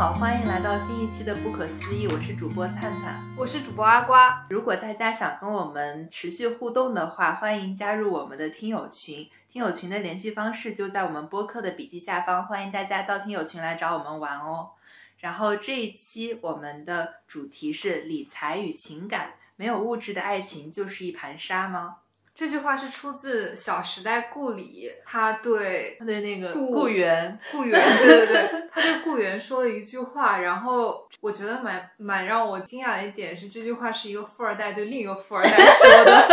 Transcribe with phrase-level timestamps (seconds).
[0.00, 3.20] 家好，欢迎来到新一期的不可思议，我是主播灿灿。
[3.36, 4.46] 我是主播阿瓜。
[4.48, 9.28] 如果大家想跟我们持续互动的话，欢迎加入我们的听友群。
[9.50, 14.70] 听友群的联系方式就在我们播客的笔记下方，欢迎大家到听友群来找我们玩哦。
[15.18, 21.96] 然后这一期我们的主题是理财与情感，没有物质的爱情就是一盘沙吗？
[22.40, 36.28] 这句话是出自《小时代》顾里，他对他对那个顾雇员，顾源，对对对，他对顾源说了一句话，然后我觉得蛮蛮让我惊讶的一点是，这句话是一个富二代对另一个富二代说的，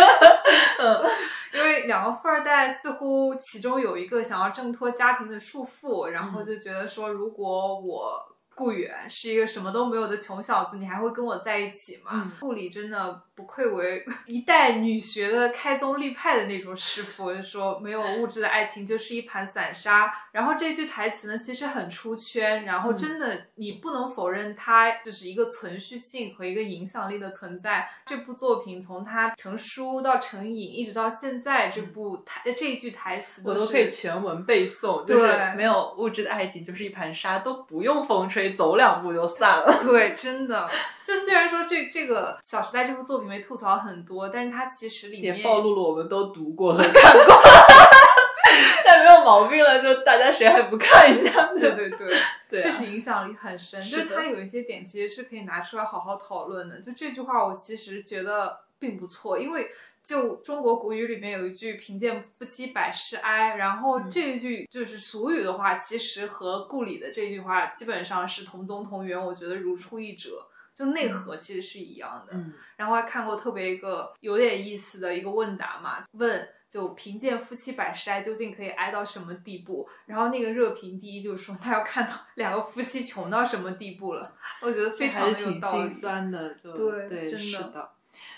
[0.80, 1.04] 嗯，
[1.54, 8.37] 因为两个富二代似乎其中有一个想要挣脱家庭的束缚，然后就觉得说，如果我。
[8.58, 12.34] 顾远是一个什么都没有的穷小子，你还会跟我在一起吗？
[12.40, 20.12] 顾里真的不愧为 一代女学的开宗立派的那种师傅，就说没有物质的爱情就是一盘散沙。
[20.32, 22.66] 然后这句台词呢，其实很出圈。
[22.66, 27.88] 然后真的，你不能否认它就是一个存续性和一个影响力的存在。
[28.08, 35.06] 这部作品从它成书到成影，一直到现在，这部台这一句台词我都可以全文背诵。
[35.06, 38.47] 就是没有物质的爱情就是一盘沙，都不用风吹。
[38.52, 39.74] 走两步就散了。
[39.84, 40.70] 对，真的。
[41.04, 47.42] 就虽然说这这个《小时代》这部作品被吐槽很多，但是它其实里面暴露了我们都读过和看过，
[48.84, 49.82] 但没有毛病了。
[49.82, 51.46] 就大家谁还不看一下？
[51.58, 52.14] 对对对，
[52.50, 53.82] 对， 确实影响力很深。
[53.82, 56.80] 就是它有一些点其实是可以拿出来好好讨论的。
[56.82, 59.70] 就这句话，我其实觉得并不错，因为。
[60.08, 72.34] 就中国古语里面有一句“贫贱夫妻百事哀”，然后这一句就是俗语的话，其实和顾里的这句话基本上是同宗同源，我觉得如出一辙，就内核其实是一样的。
[72.78, 79.90] 然后还看过特别一个有点意思的一个问答嘛，问就贫贱夫妻百事哀究竟可以哀到什么地步？
[80.06, 85.92] 然后那个热评第一就是说他要看到两个夫妻穷到什么地步了，我觉得非常的有道理。
[85.92, 87.92] 心酸的，就对，真的。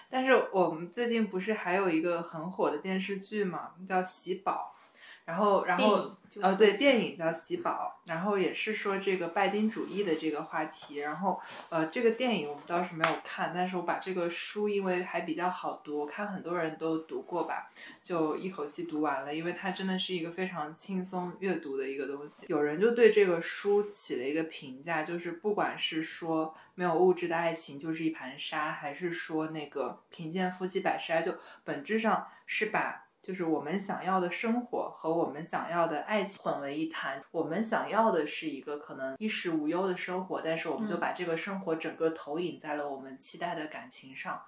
[0.09, 4.75] 但是我们最近不是还有一个很火的电视剧嘛，叫《喜宝》，
[5.29, 10.97] 然后然后呃对，电影叫《喜宝》，然后也是说这个拜金主义的这个话题。
[10.97, 17.69] 然后呃，这个电影我们倒是没有看，但是我把这个书因为还比较好读，我看很多人都读过吧，
[18.01, 22.47] 就一口气读完了，因为它真的是一个非常轻松阅读的一个东西。
[22.50, 26.56] 有人就对这个书起了一个评价，就是不管是说。
[26.75, 31.22] 没有物质的爱情就是一盘沙，还是说那个贫贱夫妻百事哀？
[31.22, 31.34] 就
[31.66, 37.22] 本质上是把就是我们想要的生活和我们想要的爱情混为一谈。
[37.29, 44.41] 我们想要的是一个可能衣食无忧的生活，但是我们就把这个生活整个投影在了我们期待的感情上。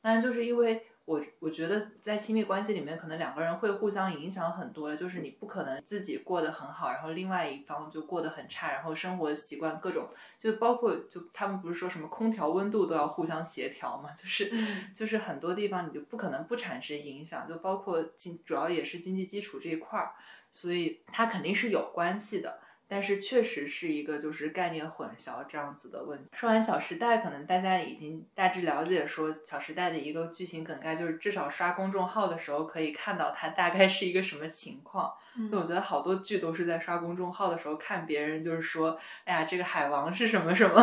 [0.00, 0.86] 当然，就是因为。
[1.08, 10.06] 我我觉得在亲密关系里面，可能两个人会互相影响很多的，就是你不可能自己过得很好，然后另外一方就过得很差，然后生活习惯各种，
[10.38, 14.52] 就包括就他们不是说什么空调温度都要互相协调嘛，就是
[14.94, 20.12] 就是很多地方你就不可能不产生影响，就包括经主要也是经济基础这一块儿，
[20.52, 22.60] 所以它肯定是有关系的。
[22.88, 26.24] 但是确实是一个就是概念混淆这样子的问题。
[26.32, 35.12] 说完《小时代》，可能大家已经大致了解，说《小时代》的一个剧情梗概，就是至少刷公众号的时候可以看到它大概是一个什么情况。
[35.48, 40.82] 就我觉得好多剧都是在刷公众号的时候看别人就是说，哎呀，这个海王是什么什么，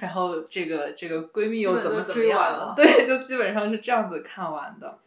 [0.00, 2.72] 然后这个这个闺蜜又怎么怎么样了？
[2.74, 4.98] 对，就基本上是这样子看完的。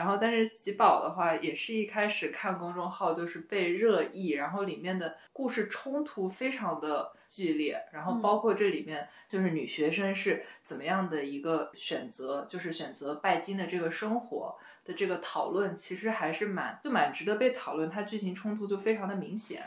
[0.00, 14.56] 然后，但是喜宝的话，也是一开始看公众号就是被热议，然后里面的故事冲突非常的剧烈，然后包括这里面就是女学生是怎么样的一个选择，就是选择拜金的这个生活
[14.86, 19.66] 的这个讨论，其实还是蛮就蛮值得被讨论，它剧情冲突就非常的明显。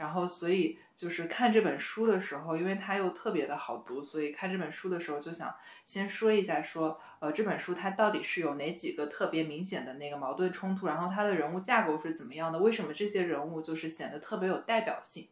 [0.00, 5.54] 然后，所以就是看这本书的时候，因为它又特别的好读，所以看这本书的时候就想
[5.84, 15.28] 先说一下，说呃这本书它到底是有哪几个特别明显的那个矛盾冲突，然后它的人物架构是怎么样的，为什么这些人物就是显得特别有代表性。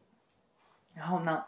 [0.92, 1.46] 然后呢，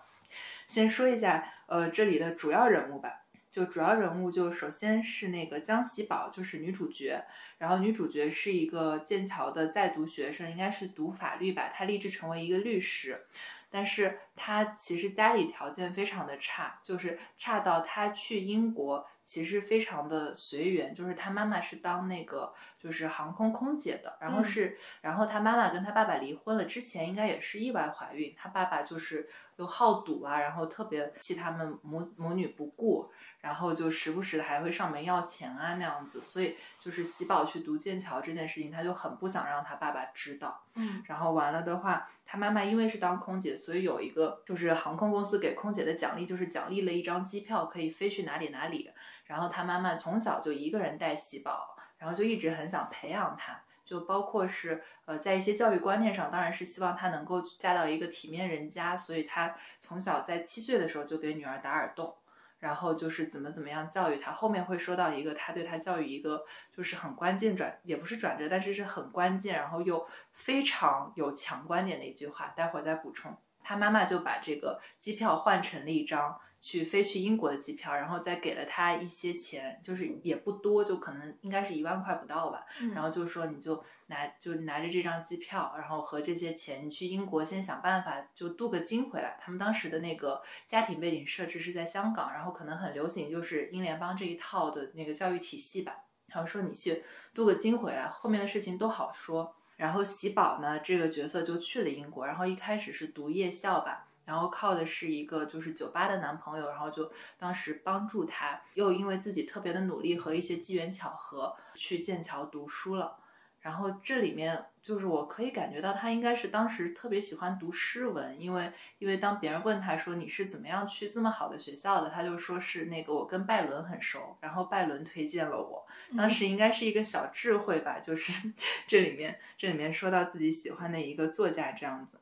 [0.66, 3.19] 先说一下呃这里的主要人物吧。
[3.52, 7.24] 就主要人物就首先是那个江喜宝，就是女主角。
[7.58, 11.70] 然后女主角是一个剑桥的在读学生，应该是读法律吧。
[11.74, 13.26] 她立志成为一个律师，
[13.68, 20.94] 但是她其实家里条件非常的差，就是差到她去英国其实非常的随缘。
[20.94, 28.32] 就是她妈妈是当那个就是航空空姐的，然后是然后她妈妈跟她爸爸离婚了，之前应该也是意外怀孕。
[28.36, 33.10] 她爸爸就是又好赌啊，然后特别弃他们母母女不顾。
[33.40, 40.62] 然后就时不时的还会上门要钱啊那样子，所以就是喜宝去读剑桥这件事情，他就很不想让他爸爸知道。
[40.74, 48.90] 嗯，然后完了的话，他妈妈因为是当空姐，所以有一个就是航空公司给空姐的奖励，就是奖励了一张机票，可以飞去哪里哪里。
[49.24, 62.14] 然后他妈妈从小就一个人带喜宝，然后就一直很想培养他，就包括是呃在一些教育观念上，当然是希望他能够嫁到一个体面人家，所以他从小在七岁的时候就给女儿打耳洞。
[62.60, 73.36] 然后就是怎么怎么样教育他，后面会说到一个他对他教育一个就是很关键转，也不是转折，但是是很关键，然后又非常有强观点的一句话，待会儿再补充。
[73.64, 76.40] 他妈妈就把这个机票换成了一张。
[76.60, 82.66] 去飞去英国的机票，然后再给了他一些钱，就是也不多，就可能应该是一万块不到吧。
[82.94, 89.38] 然后就说你就拿就拿着这张机票，然后和这些钱，你去英国先想办法就镀个金回来。
[89.40, 95.96] 他们当时的那个家庭背景设置是在香港，然后可能很流行就是英联邦这一套的那个教育体系吧。
[96.26, 97.02] 然后说你去
[97.32, 99.56] 镀个金回来，后面的事情都好说。
[99.76, 104.08] 然后喜宝呢这个角色就去了英国，然后一开始是读夜校吧。
[104.30, 113.16] 然后靠的是一个就是酒吧的男朋友，然后就当时帮助他，又因为自己特别的努力和一些机缘巧合去剑桥读书了。
[113.58, 125.84] 然后这里面就是我可以感觉到他应该是当时特别喜欢读诗文，因为因为当别人问他说你是怎么样去这么好的学校的，他就说是那个我跟拜伦很熟，然后拜伦推荐了我。
[126.16, 128.52] 当时应该是一个小智慧吧，就是
[128.86, 132.20] 这里面这里面说到自己喜欢的一个作家这样子，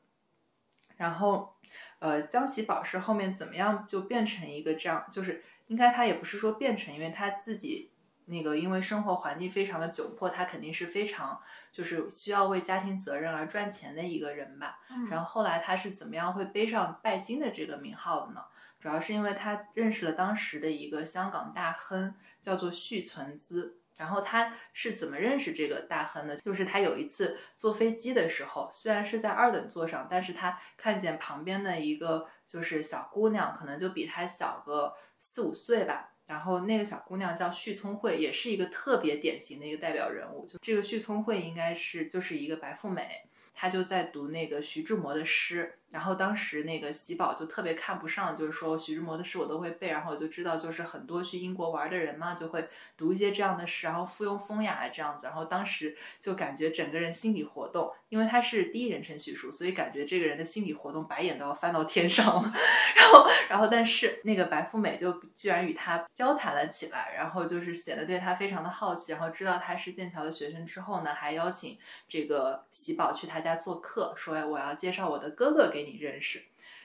[0.97, 1.53] 然后。
[1.99, 7.91] 呃，江喜宝是后面怎么样就变成一个这样，就是应该他也不是说变成，因为他自己
[8.25, 11.41] 那个因为生活环境非常的窘迫，他肯定是非常
[11.71, 14.79] 就是需要为家庭责任而赚钱的一个人吧。
[15.09, 18.41] 然后后来他是怎么样会背上拜金的这个名号的呢？
[18.79, 23.78] 主要是因为他认识了当时的一个香港大亨，叫做许存资。
[23.99, 26.37] 然后他是怎么认识这个大亨的？
[26.37, 36.13] 就是他有一次坐飞机的时候，虽然是在二等座上，但是他看见旁边的一个就是小姑娘，可能就比他小个四五岁吧。
[36.27, 40.47] 然后那个小姑娘叫许聪慧，也是一个特别典型的一个代表人物。
[40.47, 43.23] 就这个许聪慧应该是就是一个白富美，
[43.53, 45.79] 她就在读那个徐志摩的诗。
[45.91, 55.25] 然后当时那个喜宝就特别看不上，就是说徐志摩的诗我都会背，然后我就知道就是很多去英国玩的人嘛，就会读一些这样的诗，然后附庸风雅这样子。
[55.25, 62.51] 然后当时就感觉整个人心理活动，因为他是第一人称叙述，所以感觉这个人的心理活动白眼都要翻到天上了。
[62.95, 75.78] 然后，然后但是那个白富美就居然与他交谈了起来，然后就是显得对他非常的好奇，然后知道他是剑桥的学生之后呢，还邀请这个喜宝去他家做客，说我要介绍我的哥哥给。
[75.79, 76.41] 给你认识，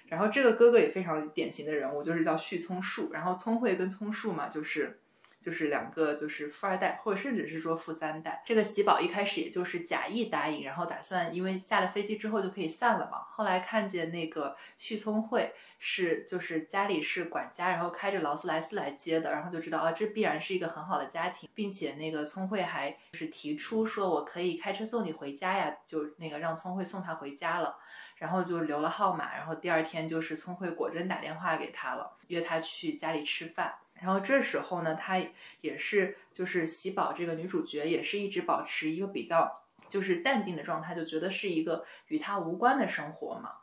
[0.07, 5.01] 然后这个哥哥也非常典型的人物，就是叫旭聪树，然后聪慧跟聪树嘛，就是
[5.41, 8.43] 就是两个就是富二代，或者甚至是说富三代。
[8.47, 13.19] 这个喜宝一开始也就是假意答应，然后打算因为下了飞机之后就可以散了嘛。
[13.31, 27.77] 后来看见那个旭聪慧是就是家里是管家，然后开着劳斯莱斯来接的，然后就知道啊，这必然是一个很好的家庭，并且那个聪慧还就是提出说我可以开车送你回家呀，就那个让聪慧送他回家了。
[28.25, 33.75] 然后就留了号码，然后第二天就是聪慧果真打电话给他了，约他去家里吃饭。
[34.01, 35.23] 然后这时候呢，他
[35.61, 43.57] 也是就是喜宝这个女主角也是一直保持一个比较就是淡定的状态，就觉得是一个与他无关的生活嘛。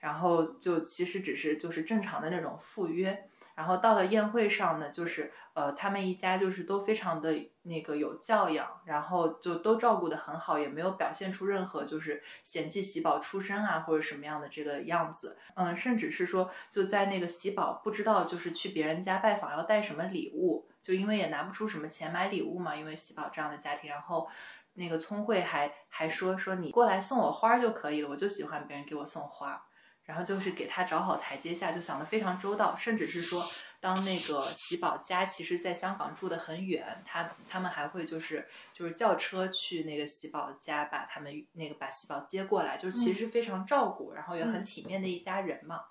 [0.00, 3.30] 然后就其实只是就是正常的那种赴约。
[3.54, 24.28] 然后到了宴会上呢，就是呃，他们一家就是都非常的那个有教养，然后就都照顾的很好，也没有表现出任何就是嫌弃喜宝出身啊或者什么样的这个样子，嗯，甚至是说就在那个喜宝不知道就是去别人家拜访要带什么礼物，就因为也拿不出什么钱买礼物嘛，因为喜宝这样的家庭，然后
[24.74, 29.62] 那个聪慧还还说说你过来送我花就可以了，我就喜欢别人给我送花。
[30.04, 33.44] 然后就是给他找好台阶下，就想得非常周到，甚至是说，
[33.80, 45.82] 当那个喜宝家其实在香港住得很远，他他们还会就是就是叫车去那个喜宝家，把他们那个把喜宝接过来，就是其实非常照顾，然后也很体面的一家人嘛。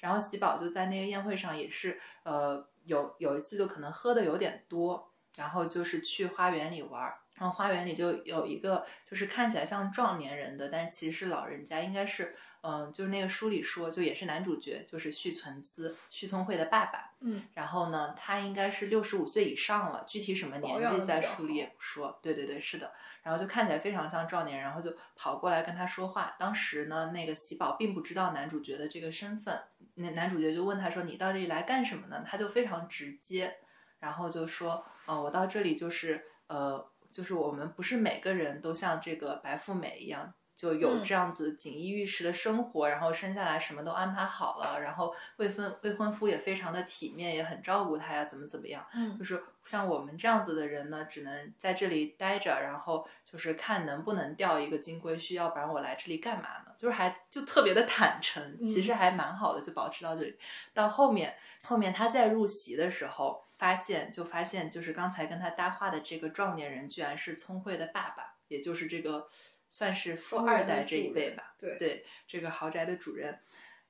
[0.00, 7.12] 然后喜宝就在那个宴会上也是，呃，有有一次就可能喝的有点多，然后就是去花园里玩。
[7.38, 12.34] 然后花园里就有一个，就是看起来像壮年人的，但其实是老人家，应该是，
[12.66, 17.12] 嗯，就是那个书里说，就也是男主角，就是续存资、续聪慧的爸爸。
[17.20, 22.18] 嗯，然后呢，他应该是六十五岁以上了，具体什么年纪在书里也不说。
[22.20, 22.92] 对对对，是的。
[23.22, 26.34] 然后就看起来非常像壮年，然后就跑过来跟他说话。
[26.38, 29.60] 当时呢，那个喜宝并不知道男主角的这个身份，
[29.94, 33.58] 那男主角就问他说：“你到这里来干什么呢？”他就非常直接，
[34.00, 48.84] 然后就说：“哦，我到这里就是，呃。”就是我们不是每个人都像这个白富美一样，就有这样子锦衣玉食的生活，然后生下来什么都安排好了，然后未婚未婚夫也非常的体面，也很照顾她呀，怎么怎么样？
[48.94, 56.72] 嗯，就是像我们这样子的人呢，只能在这里待着，然后就是看能不能钓一个金龟婿，要不然我来这里干嘛呢？
[56.78, 60.38] 就是还就特别的坦诚，其实还蛮好的，就保持到这里。
[60.72, 61.34] 到后面
[61.64, 69.28] 后面他在入席的时候，发现就发现就是刚才跟他搭话的这个壮年人，居然是聪慧的爸爸，也就是这个。
[69.70, 73.38] 算是富二代这一辈吧，对对，这个豪宅的主人，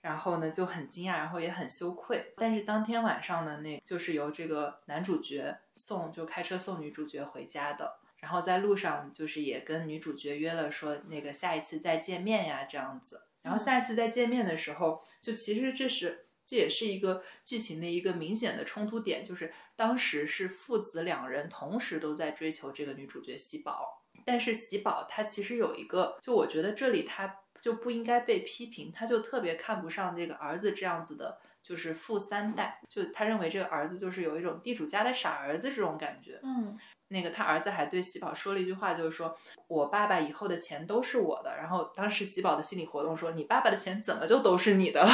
[0.00, 2.32] 然后呢就很惊讶，然后也很羞愧。
[2.36, 7.98] 但是当天晚上呢，那就是由这个男主角送，就开车送女主角回家的。
[8.18, 13.22] 然后在路上就是也跟女主角约了说，那个下一次再见面呀，这样子。
[13.42, 24.02] 然后下一次再见面的时候，就其实这是这也是一个剧情的一个明显的冲突点，就是当时是父子两人同时都在追求这个女主角喜宝。
[24.26, 36.38] 但是喜宝他其实有一个，就我觉得这里他就不应该被批评，他就特别看不上这个儿子这样子的，就是富三代，就他认为这个儿子就是有一种地主家的傻儿子这种感觉。
[36.42, 36.76] 嗯，
[37.08, 39.36] 那个他儿子还对喜宝说了一句话，就是说
[39.68, 41.56] 我爸爸以后的钱都是我的。
[41.56, 45.08] 然后当时喜宝的心理活动说，你爸爸的钱怎么就都是你的了？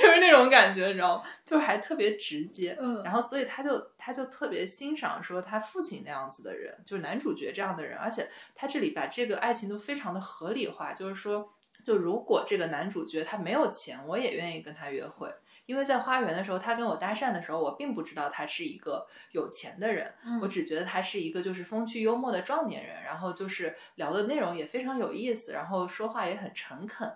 [0.00, 1.24] 就是就是那种感觉，你知道吗？
[1.44, 2.76] 就是还特别直接。
[2.80, 3.88] 嗯，然后所以他就。
[4.00, 11.52] 他就特别欣赏说他父亲那样子的人，就是男主角这样的人，而且他这里把这个爱情都非常的合理化，就是说，
[11.84, 15.28] 就如果这个男主角他没有钱，我也愿意跟他约会，
[15.68, 27.12] 因为在花园的时候，他跟我搭讪的时候，我并不知道他是一个有钱的人，我只觉得他是一个就是风趣幽默的壮年人，然后就是聊的内容也非常有意思，然后说话也很诚恳，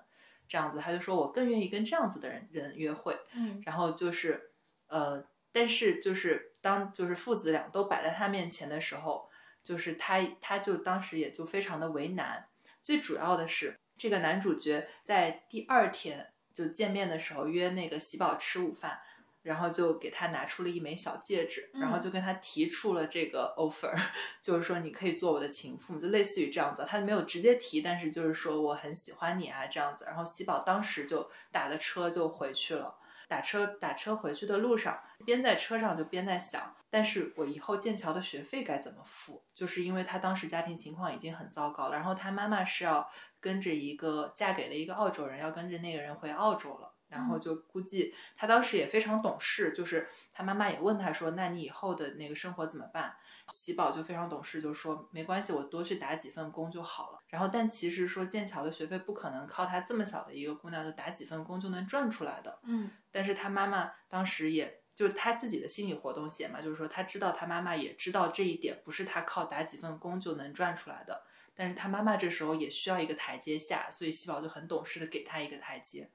[0.46, 4.50] 这样子他就说我更愿意跟这样子的人人约会，嗯，然后就是
[4.88, 6.50] 呃，但是就是。
[6.62, 9.28] 当就是父子俩都摆在他面前的时候，
[9.64, 12.46] 就是他，他就当时也就非常的为难。
[12.84, 19.00] 最主要的是，这个男主角在第二天就见面的时候约那个喜宝吃午饭，
[19.42, 23.92] 然后就给他拿出了一枚小戒指，然后就跟他提出了这个 offer，
[24.40, 26.84] 就是说你可以做我的情妇，就类似于这样子。
[26.88, 30.04] 他没有直接提，但是就是说我很喜欢你啊这样子。
[30.04, 32.94] 然后喜宝当时就打了车就回去了。
[33.32, 39.42] 打车打车回去的路上，边在车上就边在想，但是我以后剑桥的学费该怎么付？
[39.54, 43.10] 就是因为他当时家庭情况已经很糟糕了，然后他妈妈是要
[43.40, 46.91] 跟着一个嫁给了一个澳洲人，要跟着那个人回澳洲了。
[47.12, 53.14] 然后就估计他当时也非常懂事，就是他妈妈也问他说：“那你以后的那个生活怎么办？”
[53.52, 62.58] 喜宝就非常懂事，就说：“没关系，我多去打几份工就好了。”然后但其实说剑桥的学费不可能靠他这么小的一个姑娘就打几份工就能赚出来的。
[62.64, 76.10] 嗯，但是他妈妈当时也就是他自己的心理活动写嘛，就是说他知道他妈妈也知道这一点不是他靠打几份工就能赚出来的，但是他妈妈这时候也需要一个台阶下，所以喜宝就很懂事的给他一个台阶。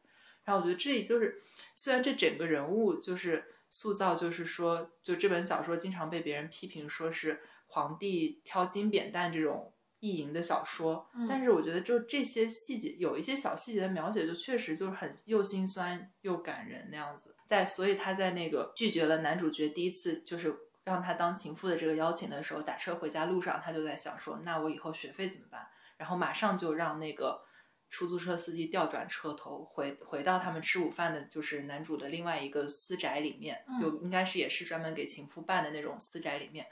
[0.47, 1.41] 然后我觉得这里就是，
[1.75, 17.35] 虽然这整个人物就是塑造，就是说，就这本小说经常被别人批评说是皇帝挑金扁担这种意淫的小说，但是我觉得就这些细节，有一些小细节的描写，就确实就是很又心酸又感人那样子。
[17.45, 25.67] 在所以他在那个拒绝了男主角第一次就是让他当情妇的这个邀请的时候，打车回家路上，他就在想说，那我以后学费怎么办？
[25.97, 27.45] 然后马上就让那个。
[27.89, 36.67] 出租车司机调转车头，回回到他们吃午饭的，就是男主的另外一个私宅里面，就应该是也是专门给情妇办的那种私宅里面，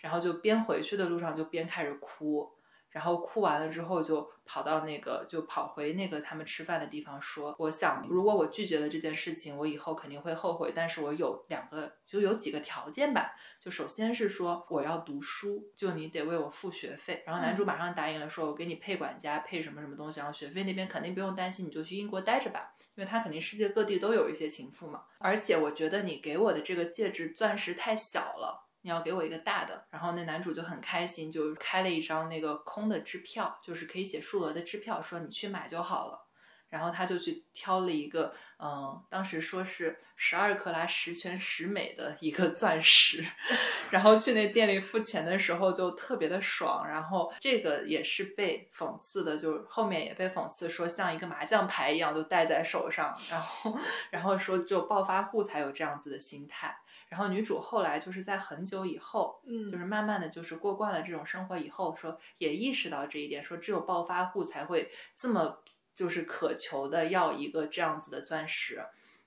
[0.00, 2.52] 然后就边回去的路上就边开始哭。
[2.90, 10.72] 然后哭完了之后，就跑到那个，就跑回那个他们吃饭的地方，说：“我想，如果我拒绝了这件事情，我以后肯定会后悔。
[10.74, 13.36] 但是我有两个，就有几个条件吧。
[13.60, 17.22] 就首先是说我要读书，就你得为我付学费。
[17.24, 25.04] 然后男主马上答应了，说我给你配管家，配什么什么东西，然后学费那边肯定不用担心，你就去英国待着吧，因为他肯定世界各地都有一些情妇嘛。
[25.18, 36.26] 而且我觉得你给我的这个戒指钻石太小了。”你要给我一个大的，然后那男主就很开心，就开了一张那个空的支票，就是可以写数额的支票，说你去买就好了。
[36.70, 43.26] 然后他就去挑了一个，嗯，当时说是十二克拉十全十美的一个钻石，
[43.90, 46.86] 然后去那店里付钱的时候就特别的爽。
[46.86, 53.76] 然后这个也是被讽刺的，就后面也被讽刺说像一个麻将牌一样就戴在手上，然后
[54.10, 56.78] 然后说只有暴发户才有这样子的心态。
[57.10, 65.58] 然后女主后来就是在很久以后，嗯，就是慢慢的就是过惯了这种生活以后，说也意识到这一点，说只有暴发户才会这么
[65.94, 68.82] 就是渴求的要一个这样子的钻石。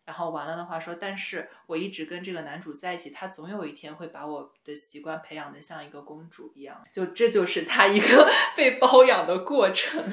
[0.06, 10.04] 然后完了的话说，但是我一直跟这个男主在一起，他总有一天会把我的习惯培养的像一个公主一样，就这就是他一个 被包养的过程。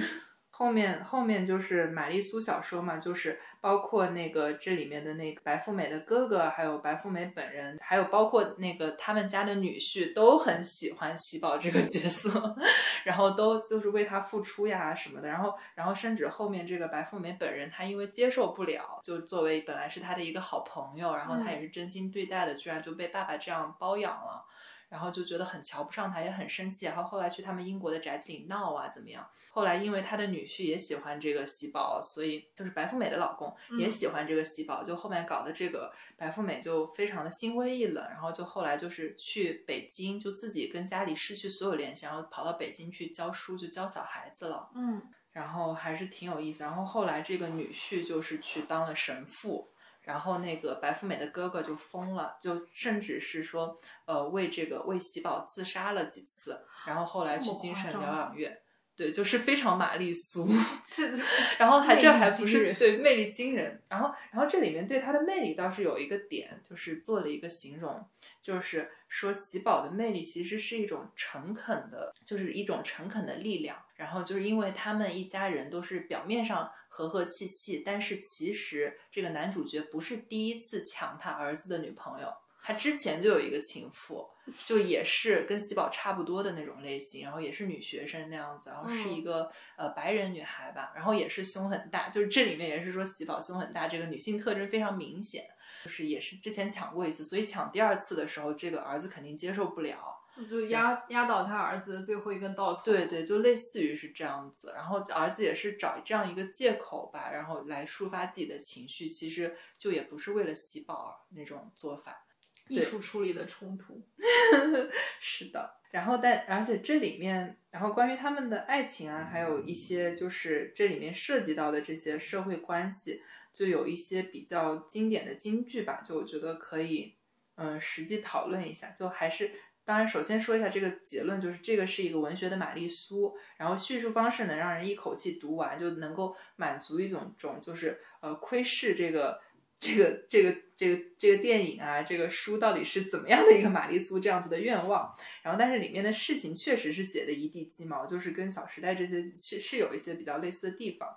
[0.60, 12.54] 后面后面就是玛丽苏小说嘛，就是包括那个这里面的那个白富美的哥哥，还有白富美本人，还有包括那个他们家的女婿都很喜欢喜宝这个角色，
[13.04, 24.44] 然后都就是为他付出呀什么的，然后然后甚至后面这个白富美本人，他因为接受不了，就作为本来是他的一个好朋友，然后他也是真心对待的，居然就被爸爸这样包养了。
[24.90, 26.84] 然后就觉得很瞧不上他，也很生气。
[26.84, 29.26] 然后后来去他们英国的宅子里闹啊，怎么样？
[29.52, 38.04] 后来因为他的女婿也喜欢这个喜宝，所以就是白富美的老公也喜欢这个喜宝，就后面搞得这个白富美就非常的心灰意冷。
[38.10, 44.70] 然后就后来就是去北京，就自己跟家里失去所有联系，然后跑到北京去教书，就教小孩子了。
[44.74, 46.64] 嗯，然后还是挺有意思。
[46.64, 49.70] 然后后来这个女婿就是去当了神父。
[50.10, 58.60] 然后那个白富美的哥哥就疯了，就甚至是说，呃，为这个为喜宝自杀了几次，然后后来去精神疗养院。
[58.96, 60.46] 对，就是非常玛丽苏，
[60.84, 61.16] 是，
[61.58, 68.04] 然后还这还不是对魅力惊人，然后然后这里面对她的魅力倒是有一个点，就是做了一个形容，
[68.42, 82.32] 就是说喜宝的魅力其实是一种诚恳的，就是一种诚恳的力量，然后就是因为他们一家人都是表面上和和气气，但是其实这个男主角不是第一次抢他儿子的女朋友。
[82.62, 84.26] 他之前就有一个情妇，
[84.66, 95.44] 就也是跟喜宝差不多的那种类型，然后也是女学生那样子，然后是一个呃白人女孩吧，然后也是胸很大，就是这里面也是说喜宝胸很大，这个女性特征非常明显，
[95.82, 102.82] 就是也是之前抢过一次，所以抢第二次的时候，这个儿子肯定接受不了，就压压倒他儿子的最后一根稻草。
[102.84, 112.24] 对对，就类似于是这样子，然后儿子也是找这样一个借口吧，然后来抒发自己的情绪，其实就也不是为了喜宝那种做法。
[112.68, 114.00] 艺术处理的冲突，
[115.18, 115.74] 是的。
[115.90, 123.20] 然后，但而且这里面，然后关于他们的爱情啊，还有一些就是这里面涉及到的这些社会关系，
[123.52, 126.00] 就有一些比较经典的金句吧。
[126.00, 127.16] 就我觉得可以，
[127.56, 128.90] 嗯，实际讨论一下。
[128.90, 129.50] 就还是，
[129.90, 139.40] 当然，首先说一下这个结论，就是这个是一个文学的玛丽苏，然后叙述方式能让人一口气读完，就能够满足一种种就是呃窥视这个。
[139.82, 145.16] 这个这个这个这个电影啊，这个书到底是怎么样的一个玛丽苏这样子的愿望？
[145.42, 151.08] 然后，但是里面的事情确实是写的一地鸡毛，就是跟《小时代》这些是是有一些比较类似的地方。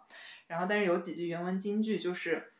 [0.48, 2.53] 然后，但是有几句原文金句就是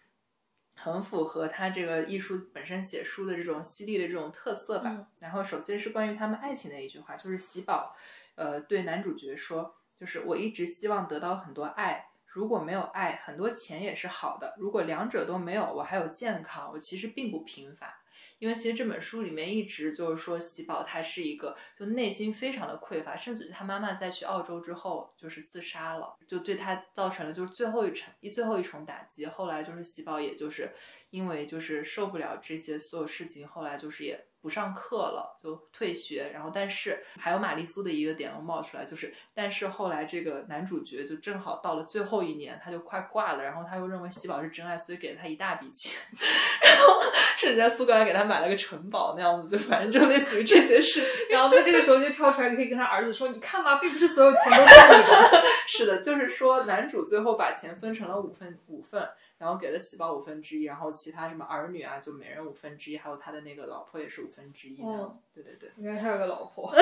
[0.84, 5.08] 很符合他这个艺术本身写书的这种犀利的这种特色吧。
[5.20, 7.96] 然后，首先是关于他们爱情的一句话，就是喜宝
[8.36, 12.10] 呃对男主角说，就是我一直希望得到很多爱。
[12.26, 14.56] 如果没有爱，很多钱也是好的。
[14.58, 18.03] 如果两者都没有，我还有健康，我其实并不贫乏。
[18.40, 29.26] 因为其实这本书里面一直就是说，喜宝他是一个就内心非常的匮乏，甚至他妈妈在去澳洲之后就是自杀了，就对他造成了就是最后一程一最后一重打击。
[29.26, 30.72] 后来就是喜宝也就是
[31.12, 34.26] 因为就是受不了这些所有事情，后来就是也。
[34.44, 36.30] 不上课了，就退学。
[36.34, 43.44] 然后，但是还有玛丽苏的一个点又冒出来，就是，但是后来这个男主角就正好到了最后一年，他就快挂了。
[43.44, 45.98] 然后他又认为喜宝是真爱，所以给了他一大笔钱，
[46.62, 47.02] 然后
[47.38, 51.30] 甚至在苏格兰给他买了个城堡那样子，就反正就类似于这些事情。
[51.32, 55.44] 然后他这个时候就跳出来，可以跟他儿子说：“你看吧，并不是所有钱都是你的。
[55.66, 59.10] ”是的，就是说男主最后把钱分成了五份五份。
[59.44, 64.82] 然后给了喜宝五分之一，然后其他什么儿女啊，就每人五分之一，还有他的那个老婆也是五分之一。
[64.82, 66.74] 哦，对对对，原来他有个老婆，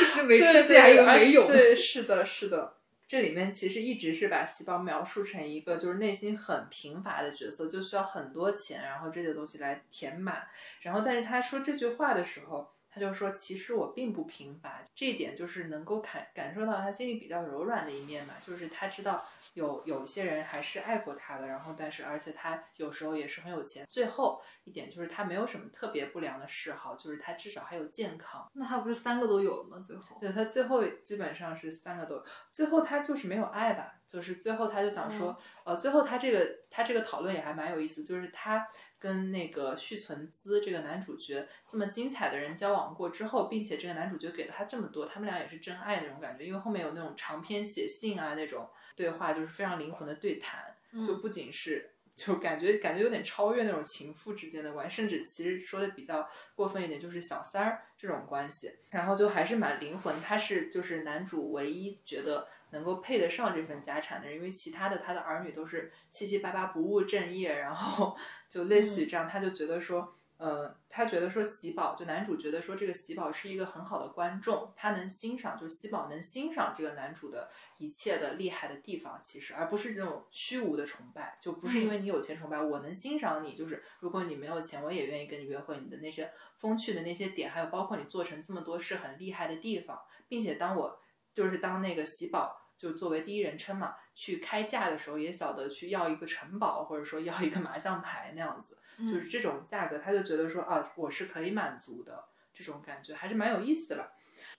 [0.00, 1.46] 一直没出现，还有没有？
[1.46, 2.74] 对，是的，是的。
[3.06, 10.42] 这里面其实一直是把细胞描述成一个就是内心很贫乏的角色，就需要很多钱，然后这些东西来填满。
[10.80, 12.71] 然后，但是他说这句话的时候。
[12.94, 18.34] 他就说：“其实我并不平凡，这一点就是能够感感受到他心里比较柔软的一面嘛。
[18.40, 19.24] 就是他知道
[19.54, 23.86] 有有些人还是爱过他的，然后但是而且他有时候也是很有钱。
[23.88, 28.46] 最后一点就是他没有什么特别不良的嗜好，就是他至少还有健康。
[28.52, 29.82] 那他不是三个都有了吗？
[29.86, 33.94] 最后，对他最后基本上是三个都有，最后他就是没有爱吧？
[34.06, 38.66] 就是最后他就想说，呃，最后他这个他这个讨论也还蛮有意思，就是他。”
[39.02, 46.46] 跟那个续存资这个男主角这么精彩的人交往过之后，并且这个男主角给了他这么多，他们俩也是真爱那种感觉。
[46.46, 58.70] 因为后面有那种长篇写信啊，那种对话就是非常灵魂的对谈，就不仅是就感觉感觉有点超越那种情妇之间的关系，甚至其实说的比较过分一点，就是小三儿这种关系。
[58.90, 68.16] 然后就还是蛮灵魂，他是就是男主唯一觉得能够配得上这份家产的人，因为其他的他的儿女都是七七八八不务正业，然后
[68.48, 70.16] 就类似于这样，他就觉得说。
[70.42, 91.00] 呃，他觉得说喜宝，就男主觉得说这个喜宝是一个很好的观众，他能欣赏，就是喜宝能欣赏这个男主的一切的厉害的地方，其实而不是这种虚无的崇拜，就不是因为你有钱崇拜，我能欣赏你，就是如果你没有钱，我也愿意跟你约会，你的那些风趣的那些点，还有包括你做成这么多事很厉害的地方，并且当我
[91.32, 92.58] 就是当那个喜宝。
[92.74, 104.12] 就作为第一人称嘛，去开价的时候也晓得去要一个城堡，或者说要一个麻将牌那样子，就是这种价格，他就觉得说啊，我是可以满足的，这种感觉还是蛮有意思的吧。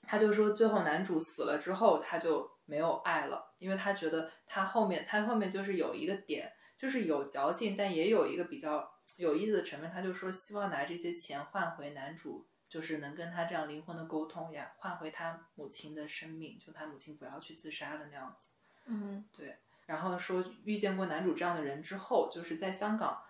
[0.04, 9.90] 他就说最后男主死了之后，他就没有爱了，因为他觉得他后面他后面就是有一个点，就是有矫情，但也有一个比较有意思的成分。
[9.92, 12.46] 他就说希望拿这些钱换回男主。
[12.70, 18.48] 就是能跟他这样灵魂的沟通呀，换回他母亲的生命，就他母亲不要去自杀的那样子。
[18.88, 19.60] 嗯，对。
[19.86, 23.22] 然后说遇见过男主这样的人之后，就是在香港，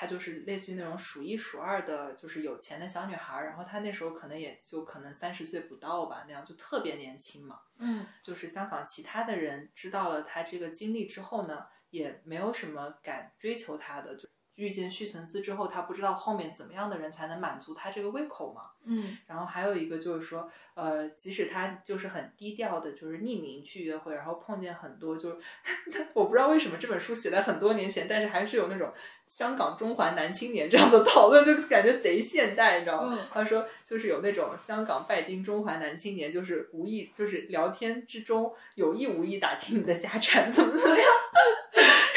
[0.00, 3.42] 就他就是类似于那种数一数二的，就是有钱的小女孩。
[3.42, 7.60] 然后她那时候可能也就可能三十岁不到吧，那样就特别年轻嘛。
[7.76, 14.26] 嗯，就是香港其他的人知道了她这个经历之后呢，也没有什么敢追求她的就。
[14.60, 18.64] 遇见续存资之后，他不知道后面怎么样的人才能满足他这个胃口嘛？
[18.84, 25.36] 嗯，然后还有一个就是说，呃，即使他就是很低调的，就是匿名去约会，然后碰见很多，就是
[26.12, 28.92] 我不知道为什么这本书写在很多年前，但是还是有那种
[29.26, 33.18] 香港中环男青年这样的讨论，就感觉贼现代，你知道吗？
[33.32, 41.06] 他说就是有那种香港拜金中环男青年，就是无意就是聊天之中有意无意打听你的家产怎么怎么样。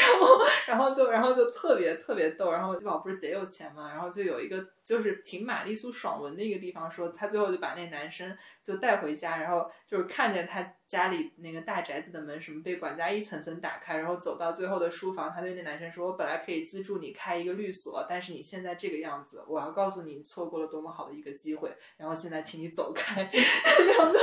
[0.04, 2.52] 然后，然后就，然后就特别特别逗。
[2.52, 21.74] 然后基宝不是贼有钱嘛，然后就有一个就是挺玛丽苏爽文的一个地方，说他最后就把那男生就带回家，然后就是看见他家里那个大宅子的门什么被管家一层层打开，然后走到最后的书房，他对那男生说：“我本来可以资助你开一个律所，但是你现在这个样子，我要告诉你，你错过了多么好的一个机会。
[21.96, 24.18] 然后现在请你走开。”这样子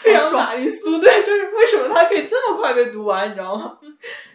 [0.00, 3.78] 非常玛丽苏，对，就是为什么他可以这么快被读完，你知道吗？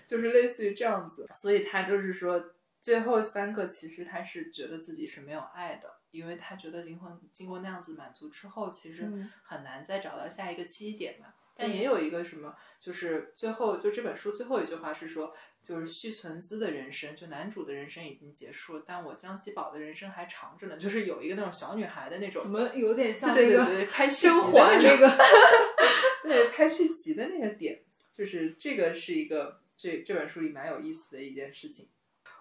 [0.07, 9.11] 就是类似于这样子，所以他就是说，最后三个其实他是觉得自己是没有爱的，因为他觉得灵魂经过那样子满足之后，其实
[9.43, 11.33] 很难再找到下一个起点嘛。
[11.57, 20.75] 但也有一个什么，就是最后就这本书最后一句话是说，就是续存资的人生，就男主的人生已经结束了，但我江西宝的人生还长着呢。
[20.75, 25.17] 就是有一个那种小女孩的那种，怎么有点像那个拍续集的那个，
[26.23, 29.61] 对，拍续集的那个点，就是这个是一个。
[29.77, 31.89] 这这本书里蛮有意思的一件事情，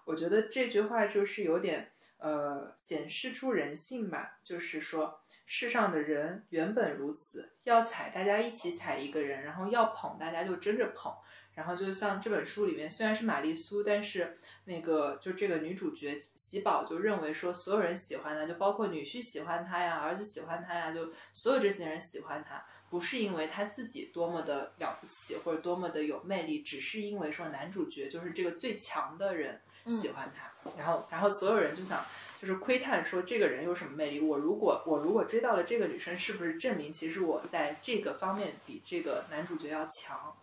[0.04, 11.12] 我觉得这句话就是有点呃显示出人性吧，就是说世上的人原本如此，要踩大家一起踩一个人，然后要捧大家就争着捧，
[11.54, 22.64] 然后就像这本书里面虽然是玛丽苏，但是那个就这个女主角喜宝就认为说所有人喜欢她，就包括女婿喜欢她呀，儿子喜欢她呀，就所有这些人喜欢她。
[22.90, 32.04] 不是因为她自己多么的了不起或者多么的有魅力，只是因为说男主角就是这个最强的人喜欢她，然后然后所有人就想
[32.40, 34.20] 就是窥探说这个人有什么魅力。
[34.20, 40.34] 我如果我如果追到了这个女生，是不是证明其实我在这个方面比这个男主角要强？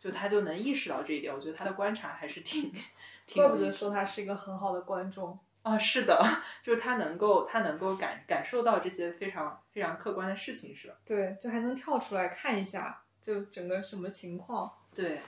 [0.00, 1.32] 就他就能意识到这一点。
[1.32, 2.72] 我觉得他的观察还是挺，
[3.34, 5.38] 怪不得说他是一个很好的观众。
[5.62, 6.18] 啊，是的，
[6.62, 15.20] 就是他能够，他能够感感受到这些非常非常客观的事情，是对，就还能跳出来看一下，就整个什么情况，对，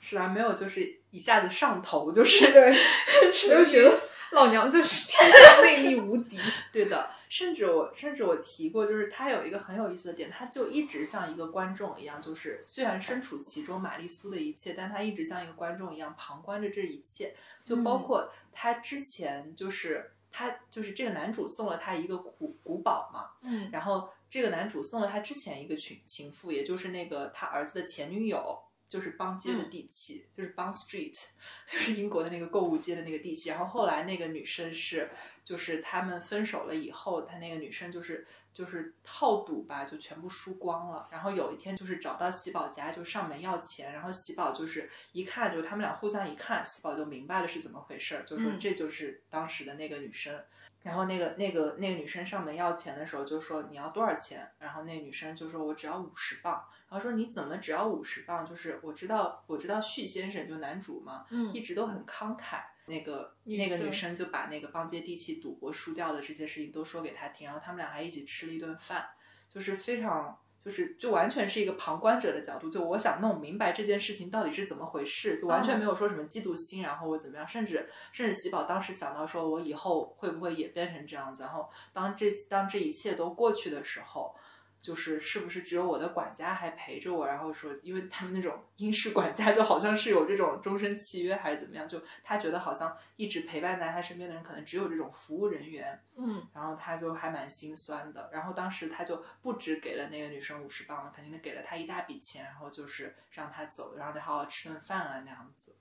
[0.00, 2.70] 是啊，没有，就是一下子上头，就是对，
[3.54, 3.96] 我就觉得
[4.32, 6.36] 老娘就是天下魅力无敌，
[6.72, 7.08] 对的。
[7.32, 17.34] 甚至我甚至我提过，就是他有一个很有意思的点，他就一直像一个观众一样，就是虽然身处其中，玛丽苏的一切，但他一直像一个观众一样旁观着这一切。
[17.64, 28.62] 就包括他之前，就是他就是这个男主送了他一个古古堡嘛，嗯，然后这个男主送了他之前一个情情妇，也就是那个他儿子的前女友。
[28.92, 31.18] 就是邦街的地契，就是邦 Street，
[31.66, 33.48] 就是英国的那个购物街的那个地契。
[33.48, 35.08] 然后后来那个女生是，
[35.42, 41.08] 就是他们分手了以后，她那个女生就是就是好赌吧，就全部输光了。
[41.10, 43.94] 然后有一天就是找到喜宝家，就上门要钱。
[43.94, 50.38] 然后喜宝就是一看，就他们俩互相一看，喜宝就明白了是怎么回事儿，就说这就是当时的那个女生。
[50.82, 54.50] 然后那个那个那个女生上门要钱的时候，就说你要多少钱？
[54.58, 56.64] 然后那女生就说我只要五十磅。
[56.88, 58.44] 然后说你怎么只要五十磅？
[58.44, 62.62] 就是我知道我知道旭先生就男主嘛，嗯，一直都很慷慨。
[62.86, 69.08] 那个那个女生就把那个帮接地气赌博输掉的这些事情都说给他听，然后他们俩还一起吃了一顿饭，
[69.48, 84.34] 就是非常就是就完全是一个旁观者的角度，就我想弄明白这件事情到底是怎么回事，就完全没有说什么嫉妒心，然后我怎么样，甚至甚至喜宝当时想到说我以后会不会也变成这样子，然后当这当这一切都过去的时候。
[84.82, 87.24] 就是是不是只有我的管家还陪着我？
[87.26, 91.86] 然后说，因为他们那种英式管家就好像是有这种终身契约还是怎么样？
[91.86, 96.02] 就他觉得好像一直陪伴在他身边的人可能只有这种服务人员。
[96.16, 98.28] 嗯，然后他就还蛮心酸的。
[98.32, 105.76] 然后当时他就不止给了那个女生五十磅了，肯定给了他一大笔钱，然后就是让他走，然后得好好吃顿饭啊那样子，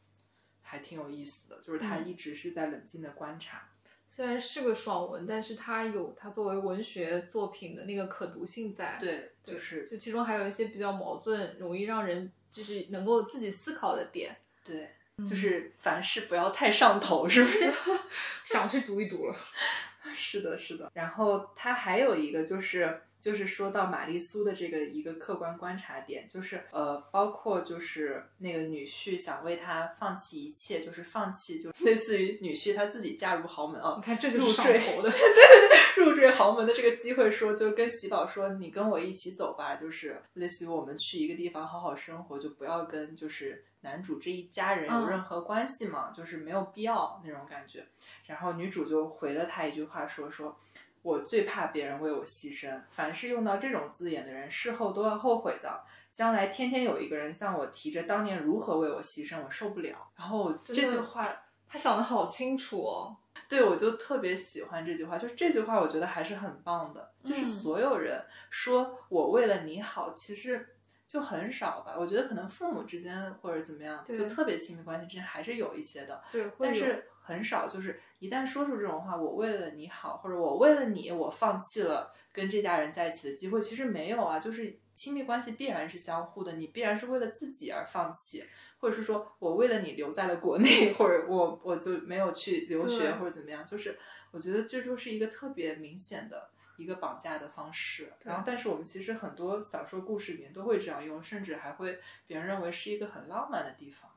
[0.62, 1.60] 还挺有意思的。
[1.62, 3.68] 就是他一直是在冷静的观察。
[4.14, 8.98] 虽然是个爽文，但是它有它作为文学作品的那个可读性在。
[9.00, 14.36] 对，就是就其中还有一些比较矛盾，容易让人就是能够自己思考的点。
[14.66, 14.90] 对，
[15.26, 17.72] 就是凡事不要太上头，是不是？
[18.44, 19.36] 想去读一读了。
[20.14, 20.92] 是的，是的。
[20.94, 23.02] 然后它还有一个就是。
[23.22, 47.86] 就是说到玛丽苏的这个一个客观观察点，就是呃，包括就是那个女婿想为她放弃一切，就是放弃，就 类似于女婿他自己嫁入豪门啊，你看这就是入赘头的，对对对，入赘豪门的这个机会，说就跟喜宝说，你跟我一起走吧，就是类似于我们去一个地方好好生活，就不要跟就是男主这一家人有任何关系嘛，就是没有必要那种感觉。
[48.26, 50.58] 然后女主就回了他一句话，说说。
[51.02, 55.84] 我最怕别人为我牺牲，凡是用到这种字眼的人，事后都要后悔的。
[56.12, 60.10] 将来天天有一个人向我提着当年如何为我牺牲，我受不了。
[60.18, 61.26] 然后这句话
[61.68, 63.16] 他想的好清楚哦，
[63.48, 67.14] 对我就特别喜欢这句话，就是这句话我觉得还是很棒的。
[67.24, 70.76] 就是所有人说我为了你好，其实
[71.12, 71.96] 就很少吧。
[71.98, 77.08] 我觉得可能父母之间或者怎么样，就特别亲密关系之间还是有一些的，对，但是。
[77.24, 84.40] 很少，就是一旦说出这种话，我为了你好，或者我为了你，我放弃了跟这家人在一起的机会，其实没有啊。
[84.40, 88.44] 就是亲密关系必然是相互的，你必然是为了自己而放弃，
[88.80, 93.64] 或者是说我为了你留在了国内，或者我我就没有去留学或者怎么样。
[93.64, 93.98] 就是
[94.32, 96.50] 我觉得这就是一个特别明显的
[96.82, 98.12] 一个绑架的方式。
[98.24, 104.10] 然后，但是我们其实很多小说故事里面都会这样用，甚至还会别人认为是一个很浪漫的地方。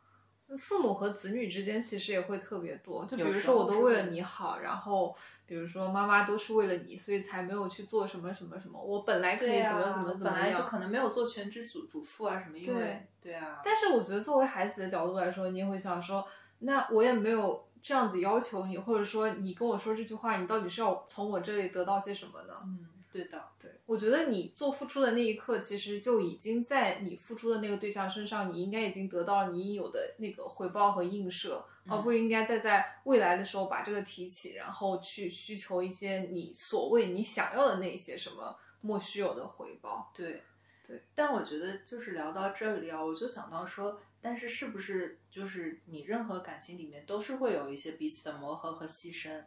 [0.59, 8.79] 父母和子女之间其实也会特别多，就比如说我都为了你好，然后比如说妈妈都是为了你，所以才没有去做什么什么什么。
[8.79, 13.63] 我本来可以怎么怎么怎么样，本来就可能没有做全职主主妇啊什么，因为对啊。
[13.65, 16.25] 但是我觉得作为孩子的角度来说，你也会想说，
[16.59, 22.55] 那我也没有这样子要求你，或者说你跟我说这句话，你到底是要从我这里得到些什么呢？
[22.65, 22.87] 嗯。
[23.13, 40.11] 对的，对我觉得你做付出的那一刻，其实就已经在你付出的那个对象身上，你应该已经得到了你应有的那个回报和映射，而不应该再在未来的时候把这个提起，然后去需求一些你所谓你想要的那些什么莫须有的回报。
[40.13, 40.43] 对，
[40.87, 41.03] 对。
[41.15, 49.45] 但我觉得就是聊到这里啊，我就想到说，但是是不是就是你任何感情里面都是会有一些彼此的磨合和牺牲？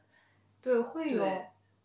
[0.61, 1.25] 对，会有。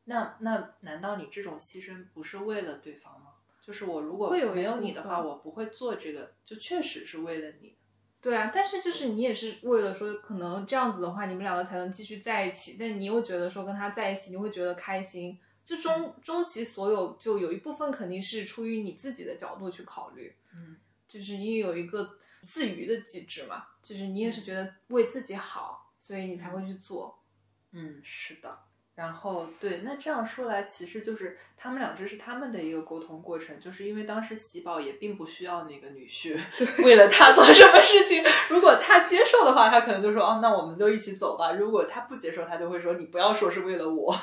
[0.04, 3.34] 那那难道你这种牺牲不是为了对方吗？
[3.64, 7.76] 就是我如果没有你的话，我不会做这个，就确实是为了你。
[8.20, 12.76] 对啊，但是就是你也是为了说，可能这样子的话，你们两个才能继续在一起。
[12.78, 15.38] 但你又觉得说跟他在一起，你会觉得开心。
[15.64, 20.34] 就终终其所有，就有一部分肯定是出于你自己的角度去考虑。
[20.54, 20.76] 嗯，
[21.08, 27.22] 就是你有一个自娱的机制嘛，就是你也是觉得为自己好，所以你才会去做。
[27.70, 28.64] 嗯，是的。
[28.94, 36.38] 然后对，那这样说来，其实就是他们俩这是他们的一个沟通过程，就是因为当时喜宝也并不需要那个女婿
[36.84, 44.14] 为了他做什么事情，如果他接受的话，他可能就说哦，那我们就一起走吧；如果他不接受，他就会说你不要说是为了我。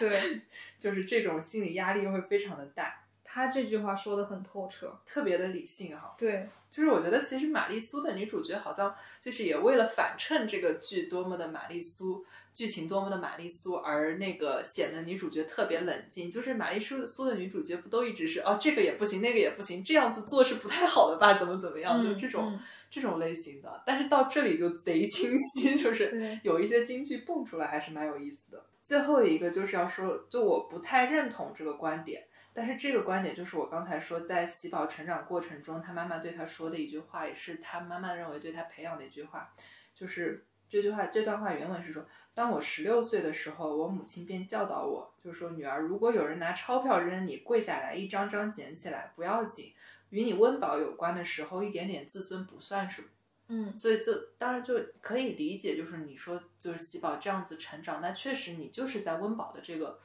[0.00, 0.42] 对，
[0.76, 3.04] 就是这种心理压力又会非常的大。
[3.32, 6.16] 他这句话说的很透彻，特别的理性哈。
[6.18, 12.26] 对，就是我觉得其实玛丽苏的女主角好像就是也为了反衬这个剧多么的玛丽苏。
[12.60, 16.30] 剧情多么的玛丽苏，而那个显得女主角特别冷静。
[16.30, 21.32] 就是玛丽苏苏的女主角不都一直是哦，这个也不行，那个也不行，这样子做是不太好的吧？
[21.32, 22.04] 怎么怎么样？
[22.04, 23.82] 就这种这种类型的。
[23.86, 28.62] 但是到这里就贼清晰，就是有一些金句蹦出来，还是蛮有意思的。
[28.82, 39.50] 最后一个就是要说，就我不太认同这个观点，但是这个观点就是我刚才说，在喜宝成长过程中，他妈妈对他说的一句话，也是他妈妈认为对他培养的一句话，
[39.94, 42.06] 就是这句话这段话原文是说。
[42.32, 49.74] 当我十六岁的时候，我母亲便教导我，就说：“女儿，如果有人拿钞票扔你，跪下来，一张张捡起来，不要紧。
[50.10, 53.08] 与你温饱有关的时候，一点点自尊不算什么。”
[53.48, 59.98] 嗯，所以就当然就可以理解，就是你说就是喜宝这样子成长，那确实你就是在温饱的这个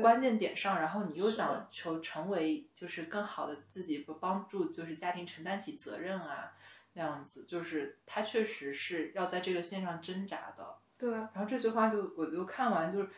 [0.00, 6.52] 关键点上，然后你又想求成为就是更好的自己，不帮助就是家庭承担起责任啊，
[6.94, 10.76] 那样子，就是他确实是要在这个线上挣扎的。
[10.98, 13.08] 对，然后这句话就我就看完就是，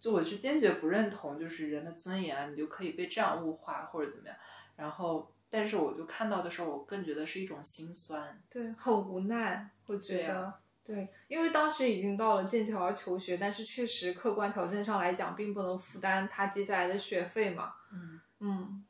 [0.00, 4.36] 就我是坚决不认同，就是人的尊严啊，你就可以被这样物化或者怎么样。
[4.76, 10.54] 然后，但是我就看到的时候，我更觉得是一种心酸，对，很无奈，我觉得。
[10.86, 17.72] 对，因为当时已经到了剑桥要求学，但是确实客观条件上来讲，并不能负担他接下来的学费嘛。
[17.90, 18.84] 嗯嗯，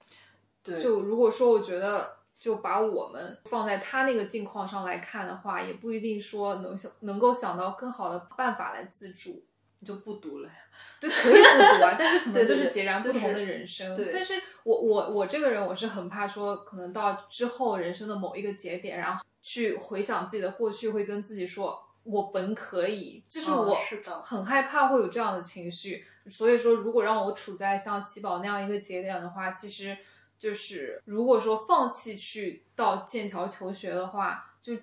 [0.60, 0.76] 对。
[0.76, 9.42] 就如果说我觉得，就把我们放在他那个境况上来看的话，也不一定说能想能够想到更好的办法来自助，
[9.78, 10.54] 你就不读了呀？
[11.00, 13.96] 对，可以不读啊，但是可能 就是截然不同的人生。
[13.96, 21.82] 对，但是我我我这个人，我是很怕说，可能到之后人生的某一个节点，然后去回想自己的过去，会跟自己说。
[22.02, 23.74] 我本可以，就是我
[24.22, 29.96] 很害怕会有这样的情绪，所以说如果让我处在像喜宝那样一个节点的话，其实
[30.44, 34.74] 就是如果说放弃去到剑桥求学的话，就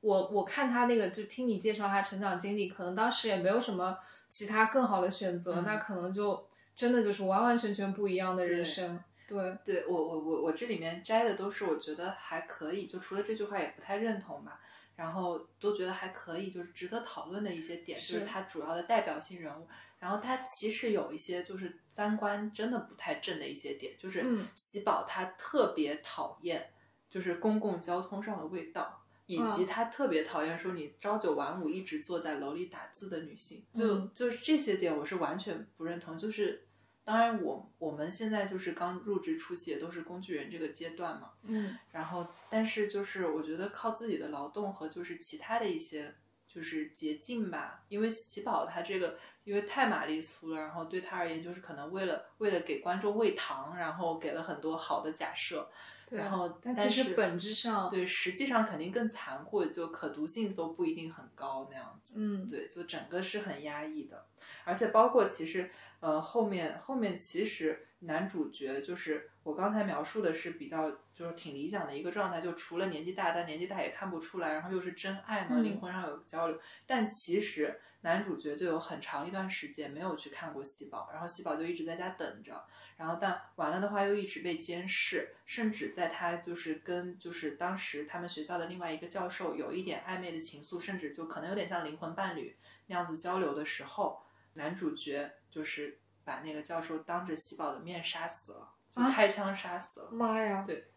[0.00, 9.02] 我我看他那个，就听你介绍他成长经历，可能当时也没有什么其他更好的选择，那可能就真的就是完完全全不一样的人生。
[9.26, 14.60] 对，对我我我我这里面摘的都是我觉得还可以，就除了这句话也不太认同吧。
[14.94, 19.68] 然后都觉得还可以，就是值得讨论的一些点，就是他主要的代表性人物。
[19.98, 26.70] 然后他其实有一些就是三观真的不太正的一些点，就是喜宝他特别讨厌
[27.08, 33.64] 就是公共交通上的味道，以及他特别讨厌说你朝九晚五一直坐在楼里打字的女性。
[33.72, 36.64] 就就是这些点我是完全不认同，就是。
[37.04, 41.30] 当然，我我们现在就是刚入职初期，也都是工具人这个阶段嘛。
[41.44, 41.74] 嗯。
[41.90, 46.14] 然后，但是就是我觉得靠自己的劳动和就是其他的一些
[46.58, 55.70] 就是捷径吧，因为喜宝他这个因为太玛丽苏了，然后对他而言就是可能为了为了给观众喂糖，然后给了很多好的假设。
[56.10, 62.14] 然后，但其实本质上对实际上肯定更残酷，就可读性都不一定很高那样子。
[62.16, 62.44] 嗯。
[62.44, 64.26] 对，就整个是很压抑的，
[64.64, 65.70] 而且包括其实。
[66.00, 76.60] 呃，后面后面其实男主角就是我刚才描述的是比较就是挺理想的一个状态，就除了年纪大，但年纪大也看不出来，然后又是真爱嘛，灵魂上有交流。
[76.86, 82.64] 但其实男主角就有很长一段时间没有去看过喜宝，然后喜宝就一直在家等着，
[82.96, 94.22] 然后但完了的话又一直被监视，甚至在他就是跟就是当时他们学校的另外一个教授有一点暧昧的情愫，甚至就可能有点像灵魂伴侣那样子交流的时候，
[94.54, 95.32] 男主角。
[95.50, 100.10] 就是把那个教授当着喜宝的面杀死了，就开枪杀死了。
[100.10, 100.62] 妈呀！
[100.64, 100.92] 对，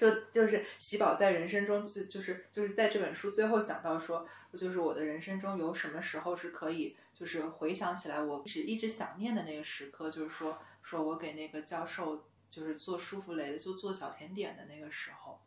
[0.00, 15.38] 就就是喜宝在人生中最就是就是在这本书最后想到说，就是我的人生中有什么时候是可以就是回想起来，我是一直想念的那个时刻，就是说说我给那个教授就是做舒芙蕾就做小甜点的那个时候，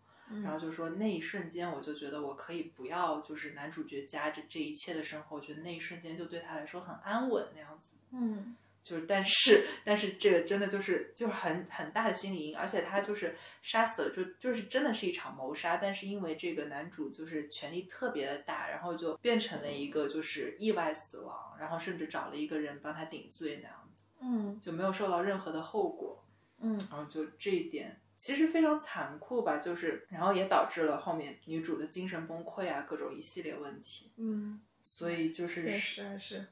[0.43, 7.93] 然后就说那一瞬间我就觉得我可以不要就是男主角家这这一切的生活，我觉得那一瞬间就对他来说很安稳那样子。
[8.11, 26.25] 嗯，就是，但是，但是这个真的就是就是很很大的心理阴影，而且他就是杀死了，就就是真的是一场谋杀，但是因为这个男主就是权力特别的大，然后就变成了一个就是意外死亡，然后甚至找了一个人帮他顶罪那样子，嗯，就没有受到任何的后果，
[26.59, 36.45] 嗯，然后就这一点其实非常残酷吧，就是然后也导致了后面女主的精神崩溃啊，各种一系列问题，嗯，所以就是是是。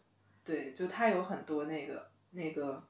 [0.43, 2.87] 对，就他有很多那个那个，